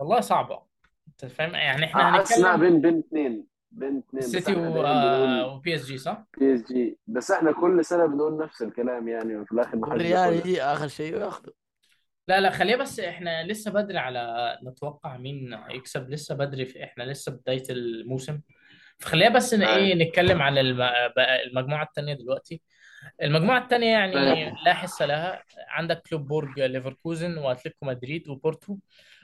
[0.00, 0.62] والله صعبة.
[1.08, 4.72] أنت فاهم؟ يعني إحنا حاسس إنها هنتكلم بين بين اثنين بين اثنين بس إحنا و...
[4.72, 8.62] دايما بنقول وبي اس جي صح؟ بي اس جي بس إحنا كل سنة بنقول نفس
[8.62, 11.52] الكلام يعني وفي الآخر ما حدش والريال بياخدها يجي آخر شيء وياخذه
[12.28, 17.02] لا لا خليه بس إحنا لسه بدري على نتوقع مين يكسب لسه بدري في إحنا
[17.02, 18.40] لسه بداية الموسم.
[18.98, 20.76] فخلينا بس ن- اي إيه نتكلم عن الم...
[21.16, 22.62] بقى المجموعة الثانية دلوقتي.
[23.22, 25.42] المجموعة الثانية يعني اي لا حس لها.
[25.68, 28.76] عندك كلوب بروج ليفركوزن وأتلتيكو مدريد وبورتو.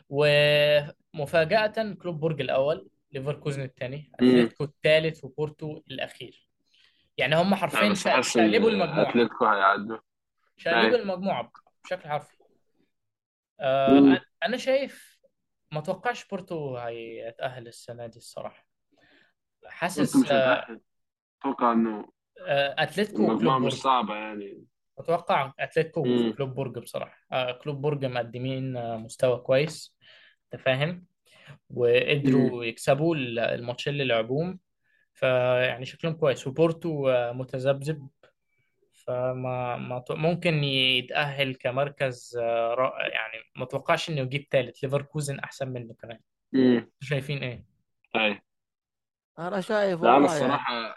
[0.09, 6.49] ومفاجأة كلوب بروج الأول ليفركوزن الثاني أتلتيكو الثالث وبورتو الأخير.
[7.19, 9.11] يعني هم حرفيا ان شقلبوا المجموعة.
[9.11, 9.99] أتلتيكو هيعدوا.
[10.57, 11.53] شقلبوا اي المجموعة
[11.85, 12.37] بشكل حرفي.
[13.61, 15.19] آه أنا شايف
[15.73, 18.67] ما توقعش بورتو هيتأهل السنة دي الصراحة.
[19.63, 20.81] أنتوا حاسس هتأهل
[21.41, 22.13] أتوقع إنه
[22.47, 24.65] آه، أتلتيكو المجموعه مش صعبة يعني.
[24.99, 27.19] أتوقع أتلتيكو وكلوب بروج بصراحة.
[27.33, 29.97] آه كلوب بروج مقدمين آه مستوى كويس.
[30.55, 31.07] أنت فاهم؟
[31.71, 34.61] وقدروا يكسبوا ال- الماتشين اللي لعبوهم.
[35.15, 36.47] فيعني شكلهم كويس.
[36.47, 38.09] وبورتو آه متذبذب.
[39.07, 45.69] فما ما ممكن يتأهل كمركز آه را- يعني ما اتوقعش إنه يجيب ثالث ليفركوزن أحسن
[45.69, 46.19] منه كمان.
[46.55, 47.65] امم شايفين إيه؟
[48.17, 48.41] اي
[49.39, 50.95] أنا شايف لا أنا والله يعني الصراحه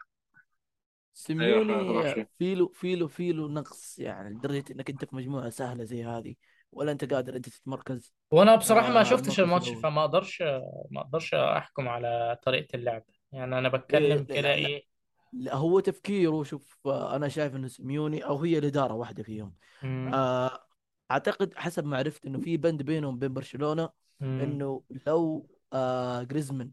[1.40, 6.04] أيوه سيميوني خلاص فيلو فيلو فيلو نقص يعني لدرجة إنك أنت في مجموعة سهلة زي
[6.06, 6.36] هذه
[6.72, 9.84] ولا أنت قادر أنت تتمركز؟ وأنا بصراحة ما آه شفتش المركز الماتش الأول.
[9.84, 10.42] فما أقدرش
[10.92, 13.04] ما أقدرش أحكم على طريقة اللعب.
[13.32, 14.86] يعني أنا إيه بتكلم كده لا, لا, إيه
[15.34, 19.54] لا هو تفكيره شوف آه أنا شايف إنه سيميوني أو هي الإدارة واحدة فيهم.
[19.84, 20.66] آه
[21.12, 24.40] أعتقد حسب ما عرفت إنه في بند بينهم وبين برشلونة مم.
[24.44, 26.72] إنه لو آه جريزمان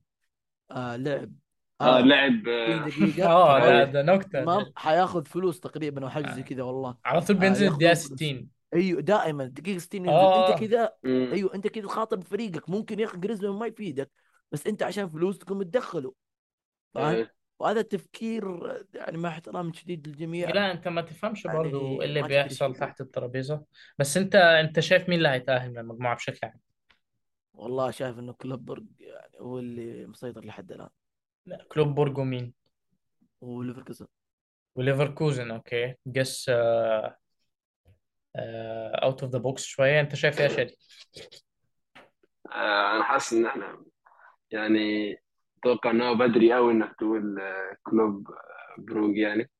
[0.70, 1.32] آه لعب
[1.80, 6.08] آه آه لعب 90 آه، دقيقة آه اي ده نكتة تمام حياخذ فلوس تقريبا أو
[6.08, 6.44] حاجة زي آه.
[6.44, 6.96] كذا والله.
[7.04, 7.98] على طول آه بينزل فلوس.
[7.98, 10.18] 60 أيوه دائما دقيقة 60 ينزل.
[10.18, 12.70] أنت كذا أيوه أنت كذا خاطب فريقك.
[12.70, 14.10] ممكن يا أخي جريزمان ما يفيدك
[14.52, 16.14] بس أنت عشان فلوس تقوم تدخله
[16.94, 17.30] فاهم؟ اي
[17.62, 18.44] وهذا التفكير
[18.94, 23.00] يعني مع احترام شديد للجميع لا أنت ما تفهمش برضو إيه يعني اللي بيحصل تحت
[23.00, 23.64] الترابيزة.
[23.98, 26.60] بس أنت أنت شايف مين اللي هيتأهل من المجموعة بشكل عام؟
[27.54, 30.88] والله شايف إنه كلوبرج يعني هو اللي مسيطر لحد الآن.
[31.46, 32.54] لا، كلوب بورجو مين
[33.40, 34.06] وليفركوزن.
[34.74, 35.94] وليفركوزن okay.
[36.06, 36.50] guess
[38.36, 40.00] out of the box شوية.
[40.00, 40.76] أنت شايف إيه يا شادي؟
[42.52, 43.84] آه أنا حاسس إن إحنا
[44.50, 45.16] يعني
[45.62, 49.50] أتوقع ان هو بدري قوي إنك تقول آه، كلوب آه، بروج يعني.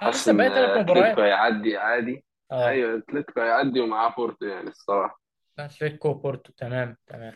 [0.00, 2.24] حاسس ان آه، أتلتيكو هيعدي عادي.
[2.52, 2.68] آه.
[2.68, 5.20] أيوه أتلتيكو هيعدي ومعاه بورتو يعني الصراحة.
[5.58, 7.34] أتلتيكو بورتو تمام تمام.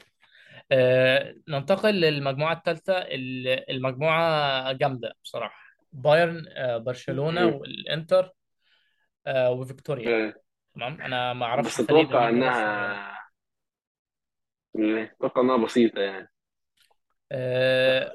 [0.73, 2.99] آه ننتقل للمجموعة الثالثة.
[2.99, 5.63] ال- المجموعة جامدة بصراحة.
[5.93, 7.55] بايرن آه برشلونة مم.
[7.55, 8.31] والإنتر
[9.27, 10.29] آه وفيكتوريا.
[10.29, 10.35] آه،
[10.75, 13.19] تمام؟ أنا ما أعرفش بس الفريق ده أتوقع مين ده بس انها
[15.13, 16.32] أتوقع إنها بسيطة يعني.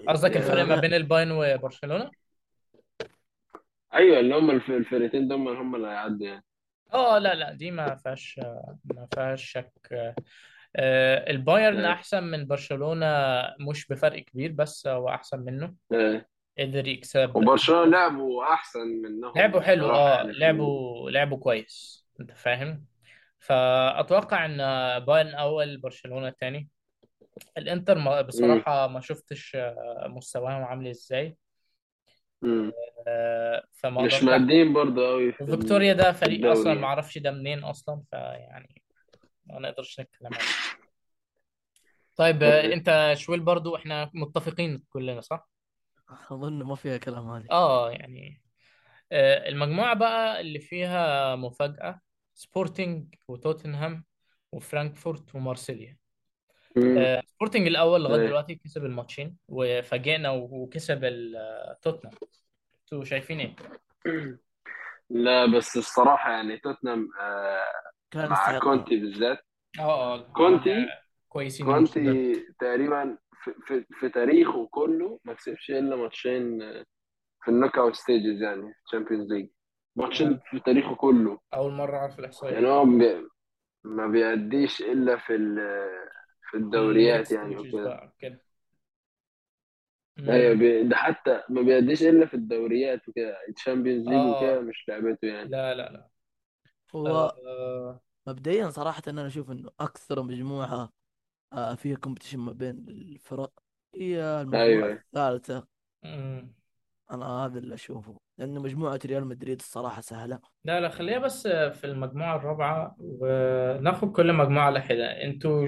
[0.07, 2.11] قصدك الفرق ما آه، بين البايرن وبرشلونة؟
[3.93, 6.43] أيوه اللي هم الف- الفرقتين دول هم اللي هيعدوا يعني.
[6.93, 8.39] آه لا لا دي ما فيهاش
[8.85, 9.71] ما فيهاش شك.
[10.75, 13.07] آه، البايرن آه، أحسن من برشلونة
[13.69, 15.75] مش بفرق كبير بس هو أحسن منه.
[15.93, 16.25] آه.
[16.59, 17.35] قدر يكسب.
[17.35, 20.27] وبرشلونة لعبوا أحسن منهم لعبوا حلو الصراحه آه يعني.
[20.27, 20.39] في ال...
[20.39, 22.85] لعبوا لعبوا كويس أنت فاهم؟
[23.39, 24.57] فأتوقع إن
[25.05, 26.69] بايرن أول برشلونة تاني
[27.57, 28.21] الانتر ما-.
[28.21, 31.37] بصراحة ما شفتش آه، مستواهم عامل إزاي.
[33.07, 36.87] آه، فما مش مقدمين برضه قوي في ال- وفيكتوريا ده في فريق أصلا الدوري ما
[36.87, 38.81] أعرفش ده منين أصلا فيعني
[39.45, 40.45] ما نقدرش نتكلم عنه.
[42.15, 42.73] طيب آه، آه.
[42.73, 45.49] أنت شويل برضو إحنا متفقين كلنا صح؟
[46.31, 48.41] أظن ما فيها كلام هذه آه يعني
[49.47, 51.99] المجموعة بقى اللي فيها مفاجأة
[52.33, 54.05] سبورتينج وتوتنهام
[54.51, 55.97] وفرانكفورت ومارسيليا.
[57.37, 58.27] سبورتنج الأول لغاية أيوة.
[58.27, 62.15] دلوقتي كسب الماتشين وفاجئنا وكسب ال- آه، توتنهام.
[62.83, 63.55] أنتوا شايفين إيه؟
[65.09, 67.63] لا بس الصراحة يعني توتنهام آه،
[68.11, 69.39] كان مع يستحق كونتي بالذات.
[69.79, 75.33] آه آه كونتي آه، كويسين الموسم ده كونتي تقريبا في, في, في تاريخه كله ما
[75.33, 76.85] كسبش إلا ماتشين آه،
[77.43, 79.49] في ال knockout stages يعني Champions League
[79.95, 81.39] ماتشين في تاريخه كله.
[81.53, 82.53] أول مرة أعرف الإحصائية.
[82.53, 83.27] يعني هو بي-
[83.83, 86.07] ما بيأديش إلا في ال-
[86.47, 88.13] في الدوريات يعني وكده.
[90.19, 93.37] أيوه بي- ده حتى ما بيأديش إلا في الدوريات وكده.
[93.49, 95.49] ال Champions League وكده آه مش لعبته يعني.
[95.49, 96.07] لا لا لا.
[96.95, 98.01] هو آه.
[98.27, 100.89] مبدئيا صراحة أنا أشوف إنه أكثر مجموعة
[101.53, 103.51] آه، فيها competition ما بين الفرق
[103.95, 104.91] هي المجموعة أيوه.
[104.91, 105.67] الثالثة.
[106.03, 106.53] مم.
[107.11, 110.39] أنا هذا اللي أشوفه لأنه مجموعة ريال مدريد الصراحة سهلة.
[110.63, 115.67] لا لا خليها بس في المجموعة الرابعة وناخد كل مجموعة على حدة أنتوا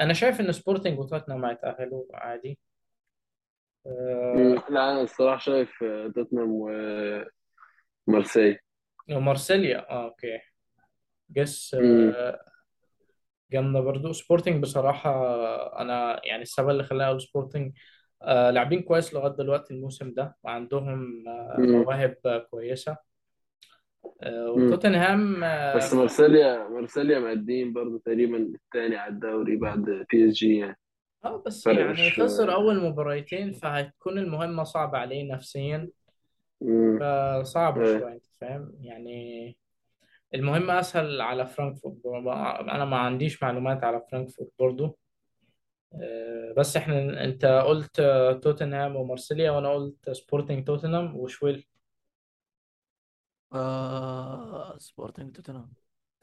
[0.00, 2.58] أنا شايف إن سبورتنج وتوتنهام هيتأهلوا عادي.
[3.86, 5.70] آه، لا أنا الصراحة شايف
[6.14, 6.50] توتنهام
[8.08, 8.58] ومارسيليا
[9.10, 10.40] ومارسيليا آه okay.
[11.30, 12.40] guess آه،
[13.52, 14.12] جامدة برضو.
[14.12, 15.10] سبورتنج بصراحة
[15.80, 17.72] أنا يعني السبب اللي خلاني أقول سبورتنج
[18.22, 22.92] آه، لاعبين كويس لغاية دلوقتي الموسم ده وعندهم آه، مواهب كويسة.
[22.92, 22.98] مم.
[24.26, 30.78] وتوتنهام آه، بس مارسيليا مارسيليا مقدمين برضه تقريبا الثاني على الدوري بعد PSG يعني.
[31.24, 35.88] آه بس يعني خسر أول مباراتين فهتكون المهمة صعبة عليه نفسيا.
[36.60, 37.98] مم، فصعب إيه.
[37.98, 39.56] شوية أنت فاهم؟ يعني
[40.34, 41.96] المهمة أسهل على فرانكفورت.
[42.06, 44.98] أنا ما عنديش معلومات على فرانكفورت برضو.
[45.94, 51.66] آه، بس إحنا أنت قلت آه، توتنهام ومارسيليا وأنا قلت سبورتنج توتنهام وشويل.
[53.52, 55.72] آه سبورتنج توتنهام.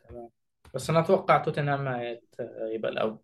[0.09, 0.29] تمام.
[0.73, 2.35] بس أنا أتوقع توتنهام هيت-
[2.73, 3.17] يبقى الأول.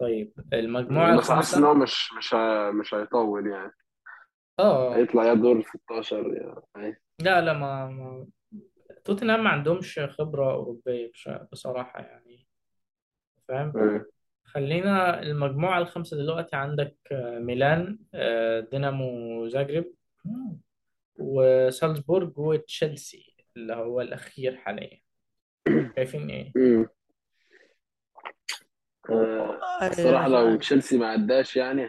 [0.00, 3.72] طيب المجموعة بس حاسس ان الخامسة؟ هو مش مش ه- مش هيطول يعني.
[4.58, 4.96] آه.
[4.96, 8.26] هيطلع يا دور 16 يعني لا لا ما, ما
[9.04, 12.46] توتنهام ما عندهمش خبرة أوروبية بش- بصراحة يعني.
[13.48, 14.06] فاهم؟ إيه
[14.44, 19.84] خلينا المجموعة الخامسة دلوقتي عندك آه، ميلان آه، دينامو زاجرب
[21.18, 25.00] وسالزبورج وتشيلسي اللي هو الأخير حاليا.
[25.96, 26.86] شايفين إيه؟ مم.
[29.10, 31.88] آه، الصراحة أنا لو شايف تشيلسي ما عداش يعني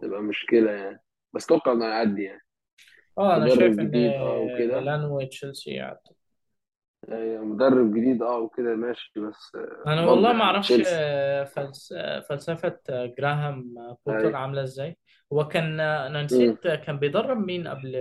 [0.00, 1.00] هتبقى مشكلة يعني.
[1.34, 2.40] بس أتوقع إنه هيعدي يعني.
[3.18, 4.78] آه مدرب شايف إن جديد آه وكده.
[4.80, 5.98] ميلان وتشيلسي يعني
[7.08, 10.94] آه، مدرب جديد آه وكده ماشي بس آه، أنا برضه والله ما يعني أعرفش تشيلسي.
[10.94, 11.92] آه، فلس...
[11.96, 13.74] آه، فلسفة آه، جراهام
[14.06, 14.96] بوتر اي عاملة إزاي.
[15.32, 16.24] هو كان مم.
[16.24, 17.96] نسيت كان بيدرب مين قبل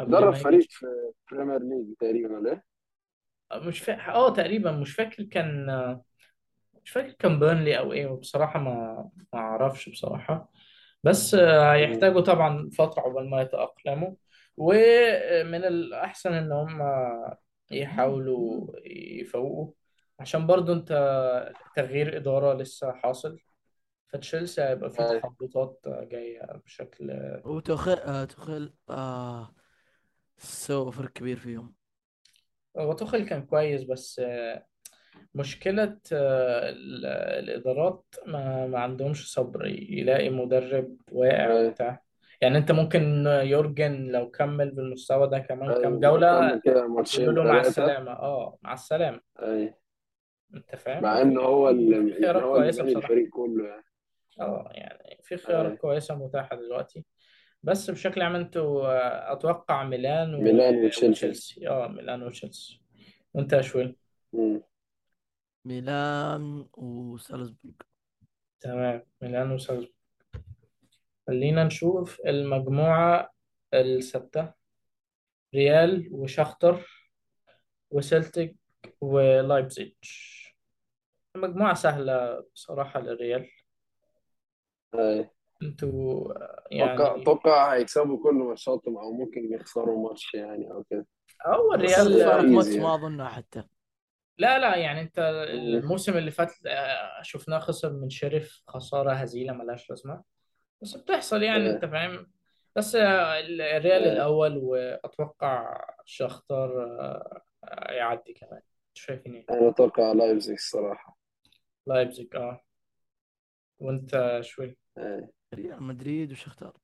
[0.00, 0.86] قبل درب ما فريق يجي في
[1.32, 2.64] Premier League تقريبا ولا إيه؟
[3.54, 5.66] مش فاكر آه تقريبا مش فاكر كان
[6.84, 10.50] مش فاكر كان بيرنلي أو إيه بصراحة ما ما أعرفش بصراحة
[11.04, 11.72] بس آه،.
[11.72, 14.14] هيحتاجوا طبعا فترة عقبال ما يتأقلموا
[14.56, 16.82] ومن الأحسن إن هم
[17.70, 19.72] يحاولوا يفوقوا
[20.20, 20.92] عشان برضو أنت
[21.76, 23.38] تغيير إدارة لسه حاصل
[24.12, 27.10] فتشيلسي هيبقى فيه اي تحبطات جاية بشكل
[27.44, 29.54] وتخيل آه تخيل آه
[30.38, 31.74] سوى فرق كبير فيهم.
[32.78, 34.66] هو توخيل كان كويس بس آه،
[35.34, 42.02] مشكلة آه، ال- الإدارات ما, ما عندهمش صبر يلاقي مدرب واقع وبتاع.
[42.40, 47.34] يعني أنت ممكن يورجن لو كمل بالمستوى ده كمان كام جولة كمل كده يقولوا ماتشين
[47.34, 48.12] له مع ثلاثة السلامة.
[48.12, 49.20] أه مع السلامة.
[49.42, 49.74] اي
[50.54, 53.08] أنت فاهم؟ مع إن هو اللي في يعني خيارات هو اللي كويسة باني بصراحة.
[53.12, 53.84] الفريق كله يعني.
[54.40, 57.04] أه يعني في خيارات اي كويسة متاحة دلوقتي.
[57.62, 62.82] بس بشكل عام أنتوا آه، أتوقع ميلان و- ميلان وتشيلسي وتشيلسي أه ميلان وتشيلسي.
[63.34, 63.96] وأنت يا شوي
[64.32, 64.62] مم.
[65.64, 67.74] ميلان وسالزبورغ
[68.60, 69.06] تمام.
[69.22, 69.92] ميلان وسالزبورغ
[71.26, 73.30] خلينا نشوف المجموعة
[73.74, 74.52] الستة
[75.54, 76.86] ريال وشختر
[77.90, 78.56] وسلتيك
[79.00, 79.92] ولايبزيج
[81.36, 83.48] مجموعة سهلة بصراحة للريال
[84.94, 85.30] أي.
[85.62, 91.06] أنتوا أتوقع يعني أتوقع هيكسبوا كل ماتشاتهم أو ممكن يخسروا ماتش يعني أو كده.
[91.46, 93.64] هو بس الريال ماتش يعني ما اظنها حتى.
[94.38, 95.18] لا لا يعني أنت.
[95.48, 100.22] الموسم اللي فات آه، شفناه خسر من شرف خسارة هزيلة ملهاش لازمة.
[100.82, 102.32] بس بتحصل يعني أنت اي فاهم؟
[102.76, 104.12] بس آه، الريال أي.
[104.12, 106.82] الأول وأتوقع شختر
[107.64, 108.62] آه، يعدي كمان.
[108.94, 111.18] شايفين إيه؟ أنا أتوقع لايبزيج الصراحة.
[111.86, 112.60] لايبزيج آه.
[113.78, 114.79] وأنت شوي.
[114.98, 116.76] اي ريال مدريد وشختار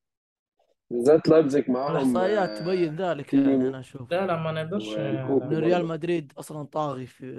[0.90, 4.10] بالذات لايبزيج معاهم والاحصائيات آه، تبين ذلك يعني أنا أشوف.
[4.10, 7.32] لا لا ما نقدرش انه ريال مدريد أصلا طاغي في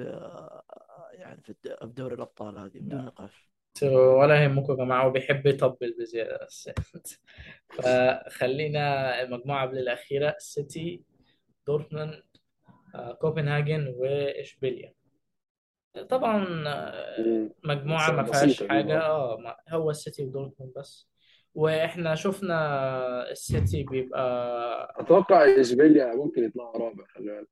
[1.13, 3.51] يعني في دوري الأبطال هذه بدون نقاش.
[3.84, 6.70] ولا يهمكم يا جماعة وبيحب يطبل بزيادة بس
[7.70, 11.03] فخلينا المجموعة قبل الأخيرة السيتي
[11.68, 12.24] دورتموند
[12.95, 14.93] آه، كوبنهاجن وإشبيليا
[16.09, 16.45] طبعا.
[17.63, 18.99] مجموعة ما بسيطة فيهاش دي حاجة.
[19.01, 19.37] آه.
[19.37, 21.09] ما- هو السيتي ودورتموند بس.
[21.55, 27.47] وإحنا شفنا السيتي بيبقى أتوقع اشبيليا ممكن يطلعوا رابع خلي بالك.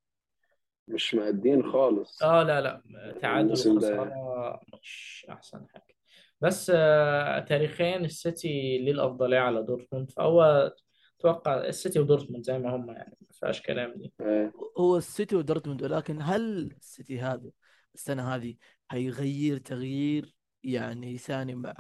[0.87, 2.23] مش مادين خالص.
[2.23, 2.81] آه لا لا.
[3.21, 3.87] تعادل الموسم ده.
[3.87, 5.95] وخسارة مش أحسن حاجة.
[6.41, 10.71] بس آه تاريخيا السيتي ليه الأفضلية على دورتموند؟ فهو
[11.19, 14.13] أتوقع السيتي ودورتموند زي ما هم يعني ما فيهاش كلام دي.
[14.21, 14.51] آه.
[14.79, 17.49] هو السيتي ودورتموند ولكن هل السيتي هذا
[17.95, 18.55] السنة هذه
[18.91, 21.73] هيغير تغيير يعني ثاني مع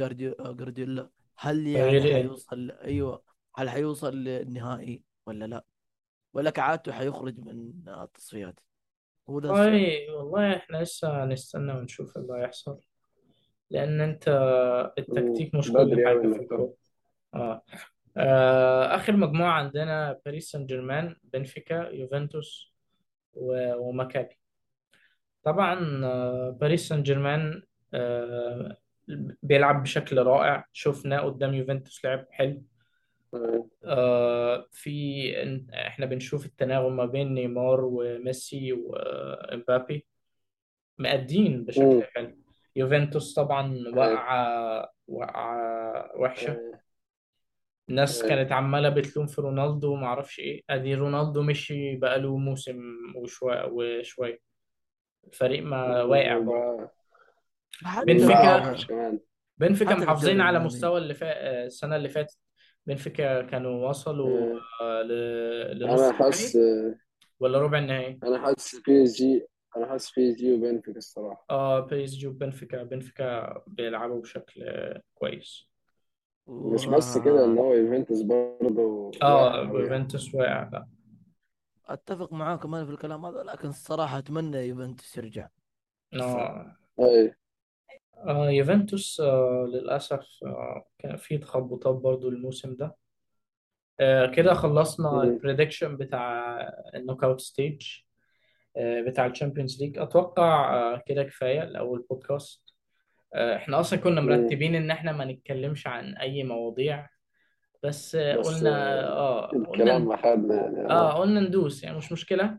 [0.00, 3.22] جارديو- جارديولا هل يعني إيه؟ حيوصل أيوه.
[3.56, 5.64] هل حيوصل للنهائي ولا لا؟
[6.34, 8.60] ولا كعادته حيخرج من التصفيات؟
[9.30, 12.80] هو ده والله والله إحنا لسه هنستنى ونشوف اللي هيحصل.
[13.70, 14.28] لأن أنت
[14.98, 16.74] التكتيك مش كل أوي في إنك الكورة.
[17.34, 17.62] آه.
[18.16, 22.72] آه آخر مجموعة عندنا باريس سان جيرمان بنفيكا يوفنتوس
[23.34, 24.37] و- وماكابي
[25.42, 27.62] طبعا آه، باريس سان جيرمان
[27.94, 28.76] آه،
[29.42, 32.62] بيلعب بشكل رائع شفناه قدام يوفنتوس لعب حلو
[33.34, 33.68] آه.
[33.84, 35.32] آه، في
[35.74, 40.06] إحنا بنشوف التناغم ما بين نيمار وميسي ومبابي
[40.98, 42.02] مأدين بشكل مم.
[42.14, 42.36] حلو
[42.76, 43.84] يوفنتوس طبعا.
[43.96, 46.80] وقعة وقعة وحشة آه.
[47.90, 48.22] الناس.
[48.22, 52.80] كانت عمالة بتلوم في رونالدو وما أعرفش إيه أدي رونالدو مشي بقاله موسم
[53.16, 54.40] وشوية وشوية
[55.26, 56.90] الفريق ما واقع برضه.
[58.06, 59.18] بنفيكا
[59.58, 61.64] بنفيكا محافظين على الألماني مستوى اللي فا...
[61.64, 62.38] السنة اللي فاتت.
[62.86, 64.60] بنفيكا كانوا وصلوا آه.
[64.82, 65.78] آه، ل...
[65.78, 66.94] لنص أنا حاسس النهائي
[67.40, 69.46] ولا ربع النهائي؟ أنا حاسس بي اس جي
[69.76, 71.46] أنا حاسس بي اس جي وبنفيكا الصراحة.
[71.50, 72.82] آه PSG وبنفيكا.
[72.82, 75.68] بنفيكا بيلعبوا بشكل آه، كويس.
[76.48, 79.78] مش بس كده ان هو يوفنتوس برضه آه قوي يعني.
[79.78, 80.86] يوفنتوس واقع لا.
[81.88, 85.48] أتفق معاكم أنا في الكلام هذا لكن الصراحة أتمنى يوفنتوس يرجع.
[86.14, 86.76] آه.
[87.00, 87.34] اي
[88.16, 92.96] آه يوفنتوس آه للأسف آه كان في تخبطات برضو الموسم ده.
[94.00, 95.20] آه كده خلصنا مم.
[95.20, 96.58] ال prediction بتاع
[96.94, 97.88] ال knockout stage
[98.76, 102.62] آه بتاع ال Champions League أتوقع آه كده كفاية لأول بودكاست
[103.34, 104.26] آه إحنا أصلا كنا مم.
[104.28, 107.08] مرتبين إن إحنا ما نتكلمش عن أي مواضيع.
[107.82, 111.10] بس بس قلنا آه، آه قلنا الكلام اخذنا يعني آه.
[111.10, 112.58] آه قلنا ندوس يعني مش مشكلة.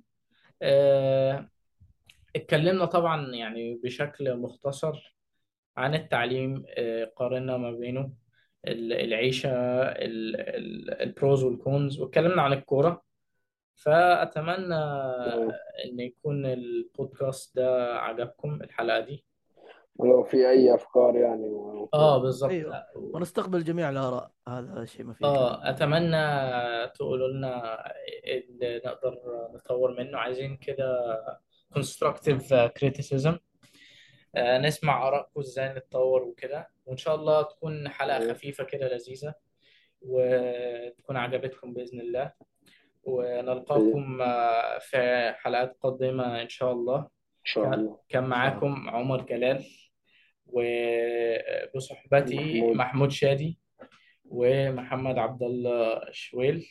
[0.62, 1.50] آه
[2.36, 5.16] اتكلمنا طبعا يعني بشكل مختصر
[5.78, 8.12] عن التعليم آه، قارنا ما بينه
[8.68, 9.50] ال- العيشة
[9.82, 13.04] ال- ال- البروز والكونز واتكلمنا عن الكورة.
[13.76, 14.76] فأتمنى.
[15.86, 19.26] إن يكون البودكاست ده عجبكم الحلقة دي.
[20.00, 21.46] ولو في أي أفكار يعني
[21.94, 22.84] آه بالظبط أيوه.
[22.96, 24.32] ونستقبل جميع الآراء.
[24.48, 27.84] هذا شيء ما فيه آه أتمنى تقولوا لنا
[28.26, 29.20] اللي نقدر
[29.54, 30.18] نطور منه.
[30.18, 31.18] عايزين كده
[31.78, 33.34] constructive criticism.
[34.36, 36.70] آه، نسمع آرائكم إزاي نتطور وكده.
[36.86, 38.34] وإن شاء الله تكون حلقة آه.
[38.34, 39.34] خفيفة كده لذيذة
[40.02, 42.34] وتكون عجبتكم بإذن الله.
[43.04, 46.98] ونلقاكم آه، في حلقات قادمة إن شاء الله.
[47.00, 48.00] إن شاء الله.
[48.10, 49.66] كان إن معاكم عمر جلال.
[50.54, 52.76] وبصحبتي محمود.
[52.76, 53.60] محمود شادي
[54.26, 56.66] ومحمد عبد الله شويل.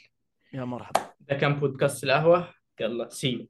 [0.53, 1.01] يا مرحبا.
[1.21, 2.55] ده كان بودكاست القهوة.
[2.81, 3.49] يلا سي